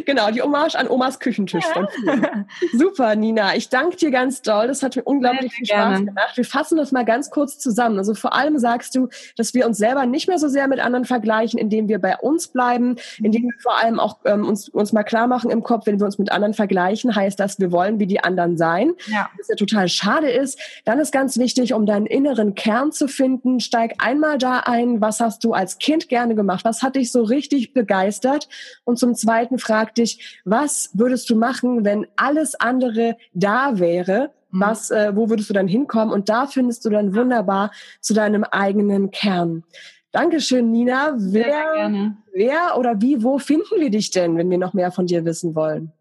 genau, 0.05 0.29
die 0.29 0.41
Hommage 0.41 0.75
an 0.75 0.88
Omas 0.88 1.19
Küchentisch. 1.19 1.65
Ja. 1.75 2.45
Super, 2.73 3.15
Nina. 3.15 3.55
Ich 3.55 3.69
danke 3.69 3.95
dir 3.97 4.12
ganz 4.12 4.41
doll. 4.43 4.67
Das 4.67 4.84
hat 4.84 4.95
mir 4.95 5.03
unglaublich 5.03 5.51
viel 5.53 5.65
Spaß 5.65 5.77
gerne. 5.77 6.05
gemacht. 6.05 6.38
Wir 6.38 6.45
fassen 6.45 6.77
das 6.77 6.91
mal 6.91 7.05
ganz 7.05 7.31
kurz 7.31 7.58
zusammen. 7.58 7.97
Also 7.97 8.13
vor 8.13 8.34
allem 8.34 8.60
sagst 8.60 8.93
du, 8.95 9.10
dass 9.36 9.53
wir 9.55 9.65
uns 9.65 9.77
selber 9.77 10.05
nicht 10.05 10.27
mehr 10.27 10.38
so 10.38 10.47
sehr 10.47 10.67
mit 10.67 10.79
anderen 10.79 11.05
vergleichen, 11.05 11.58
indem 11.58 11.88
wir 11.88 11.99
bei 11.99 12.17
uns 12.17 12.47
bleiben, 12.47 12.97
indem 13.17 13.43
wir 13.43 13.53
vor 13.62 13.77
allem 13.77 13.99
auch 13.99 14.19
ähm, 14.25 14.45
uns, 14.45 14.69
uns 14.69 14.93
mal 14.93 15.03
klar 15.03 15.25
machen 15.25 15.49
im 15.49 15.63
Kopf, 15.63 15.88
wenn 15.88 15.99
wir 15.99 16.05
uns 16.05 16.19
mit 16.19 16.31
anderen 16.31 16.53
vergleichen, 16.53 17.15
heißt 17.15 17.39
das, 17.39 17.60
wir 17.60 17.71
wollen 17.71 17.99
wie 17.99 18.08
die 18.08 18.23
anderen 18.23 18.58
sein. 18.58 18.93
Ja. 19.08 19.29
Was 19.39 19.47
ja 19.47 19.55
total 19.55 19.88
schade 19.88 20.29
ist. 20.29 20.60
Dann 20.84 20.99
ist 20.99 21.12
ganz 21.12 21.38
wichtig, 21.38 21.73
um 21.73 21.88
deinen 21.88 22.05
inneren 22.05 22.53
Kern 22.53 22.91
zu 22.91 23.08
finden, 23.08 23.60
steig 23.60 23.95
einmal 23.97 24.38
da 24.38 24.60
ein, 24.60 25.01
was 25.01 25.19
hast 25.19 25.43
du 25.43 25.53
als 25.53 25.79
Kind 25.79 26.10
gerne 26.10 26.36
gemacht? 26.36 26.63
Was 26.63 26.84
hat 26.84 26.95
dich 26.95 27.12
so 27.12 27.23
richtig 27.23 27.73
begeistert? 27.73 28.35
Verändert? 28.36 28.50
Und 28.84 29.00
zum 29.00 29.15
Zweiten 29.15 29.60
frag 29.60 29.95
dich, 29.95 30.39
was 30.45 30.89
würdest 30.93 31.30
du 31.30 31.36
machen, 31.36 31.86
wenn 31.86 32.08
alles 32.15 32.56
andere 32.56 33.17
da 33.34 33.80
wäre? 33.80 34.32
Mhm. 34.52 34.62
Was, 34.62 34.91
äh, 34.91 35.15
wo 35.15 35.30
würdest 35.30 35.50
du 35.50 35.54
dann 35.54 35.67
hinkommen? 35.67 36.13
Und 36.13 36.30
da 36.30 36.48
findest 36.48 36.86
du 36.86 36.89
dann 36.89 37.15
wunderbar 37.15 37.71
zu 38.02 38.13
deinem 38.13 38.43
eigenen 38.43 39.12
Kern. 39.12 39.63
Dankeschön, 40.12 40.71
Nina. 40.71 41.15
Wer, 41.17 42.13
wer 42.34 42.78
oder 42.78 43.02
wie, 43.02 43.21
wo 43.21 43.38
finden 43.38 43.80
wir 43.80 43.89
dich 43.89 44.12
denn, 44.12 44.38
wenn 44.38 44.50
wir 44.50 44.58
noch 44.58 44.74
mehr 44.74 44.91
von 44.91 45.08
dir 45.08 45.26
wissen 45.26 45.56
wollen? 45.56 45.91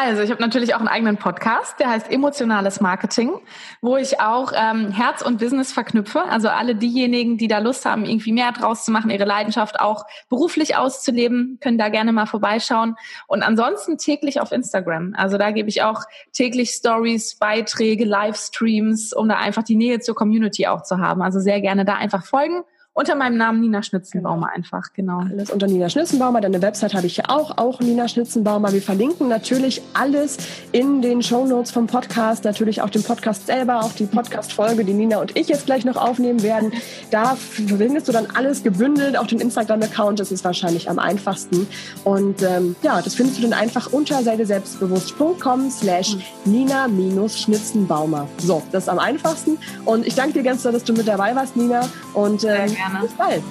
Also, 0.00 0.22
ich 0.22 0.30
habe 0.30 0.40
natürlich 0.40 0.76
auch 0.76 0.78
einen 0.78 0.86
eigenen 0.86 1.16
Podcast, 1.16 1.80
der 1.80 1.90
heißt 1.90 2.08
Emotionales 2.08 2.80
Marketing, 2.80 3.32
wo 3.80 3.96
ich 3.96 4.20
auch 4.20 4.52
ähm, 4.54 4.92
Herz 4.92 5.22
und 5.22 5.40
Business 5.40 5.72
verknüpfe. 5.72 6.22
Also 6.22 6.48
alle 6.48 6.76
diejenigen, 6.76 7.36
die 7.36 7.48
da 7.48 7.58
Lust 7.58 7.84
haben, 7.84 8.04
irgendwie 8.04 8.30
mehr 8.30 8.52
draus 8.52 8.84
zu 8.84 8.92
machen, 8.92 9.10
ihre 9.10 9.24
Leidenschaft 9.24 9.80
auch 9.80 10.04
beruflich 10.28 10.76
auszuleben, 10.76 11.58
können 11.60 11.78
da 11.78 11.88
gerne 11.88 12.12
mal 12.12 12.26
vorbeischauen. 12.26 12.94
Und 13.26 13.42
ansonsten 13.42 13.98
täglich 13.98 14.40
auf 14.40 14.52
Instagram. 14.52 15.14
Also 15.16 15.36
da 15.36 15.50
gebe 15.50 15.68
ich 15.68 15.82
auch 15.82 16.04
täglich 16.32 16.70
Stories, 16.70 17.34
Beiträge, 17.34 18.04
Livestreams, 18.04 19.12
um 19.12 19.28
da 19.28 19.34
einfach 19.38 19.64
die 19.64 19.74
Nähe 19.74 19.98
zur 19.98 20.14
Community 20.14 20.68
auch 20.68 20.84
zu 20.84 20.98
haben. 20.98 21.22
Also 21.22 21.40
sehr 21.40 21.60
gerne 21.60 21.84
da 21.84 21.94
einfach 21.94 22.24
folgen 22.24 22.62
unter 22.98 23.14
meinem 23.14 23.36
Namen 23.36 23.60
Nina 23.60 23.80
Schnitzenbaumer 23.80 24.48
genau. 24.48 24.56
einfach, 24.56 24.92
genau. 24.92 25.20
Alles 25.20 25.50
unter 25.50 25.68
Nina 25.68 25.88
Schnitzenbaumer. 25.88 26.40
Deine 26.40 26.60
Website 26.60 26.94
habe 26.94 27.06
ich 27.06 27.16
ja 27.18 27.26
auch, 27.28 27.56
auch 27.56 27.78
Nina 27.78 28.08
Schnitzenbaumer. 28.08 28.72
Wir 28.72 28.82
verlinken 28.82 29.28
natürlich 29.28 29.82
alles 29.94 30.36
in 30.72 31.00
den 31.00 31.22
Show 31.22 31.46
Notes 31.46 31.70
vom 31.70 31.86
Podcast, 31.86 32.42
natürlich 32.42 32.82
auch 32.82 32.90
den 32.90 33.04
Podcast 33.04 33.46
selber, 33.46 33.84
auch 33.84 33.92
die 33.92 34.06
Podcast-Folge, 34.06 34.84
die 34.84 34.94
Nina 34.94 35.18
und 35.20 35.36
ich 35.36 35.46
jetzt 35.46 35.66
gleich 35.66 35.84
noch 35.84 35.94
aufnehmen 35.94 36.42
werden. 36.42 36.72
Da 37.12 37.36
findest 37.36 38.08
du 38.08 38.12
dann 38.12 38.26
alles 38.34 38.64
gebündelt, 38.64 39.16
auch 39.16 39.28
den 39.28 39.38
Instagram-Account, 39.38 40.18
das 40.18 40.32
ist 40.32 40.44
wahrscheinlich 40.44 40.90
am 40.90 40.98
einfachsten. 40.98 41.68
Und 42.02 42.42
ähm, 42.42 42.74
ja, 42.82 43.00
das 43.00 43.14
findest 43.14 43.38
du 43.38 43.42
dann 43.42 43.52
einfach 43.52 43.92
unter 43.92 44.24
seideselbstbewusst.com 44.24 45.70
slash 45.70 46.16
Nina-Schnitzenbaumer. 46.46 48.26
So, 48.38 48.60
das 48.72 48.84
ist 48.84 48.88
am 48.88 48.98
einfachsten. 48.98 49.56
Und 49.84 50.04
ich 50.04 50.16
danke 50.16 50.32
dir 50.32 50.42
ganz 50.42 50.64
doll, 50.64 50.72
dass 50.72 50.82
du 50.82 50.94
mit 50.94 51.06
dabei 51.06 51.36
warst, 51.36 51.54
Nina. 51.56 51.88
Und 52.12 52.42
ähm, 52.42 52.74
gerne. 52.90 53.06
Bis 53.06 53.16
bald. 53.16 53.42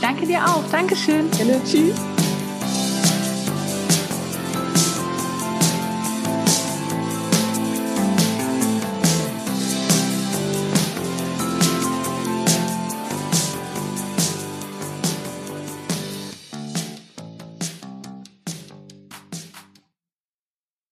Danke 0.00 0.26
dir 0.26 0.44
auch. 0.44 0.62
Dankeschön. 0.70 1.30
Gerne. 1.30 1.60
Tschüss. 1.64 1.94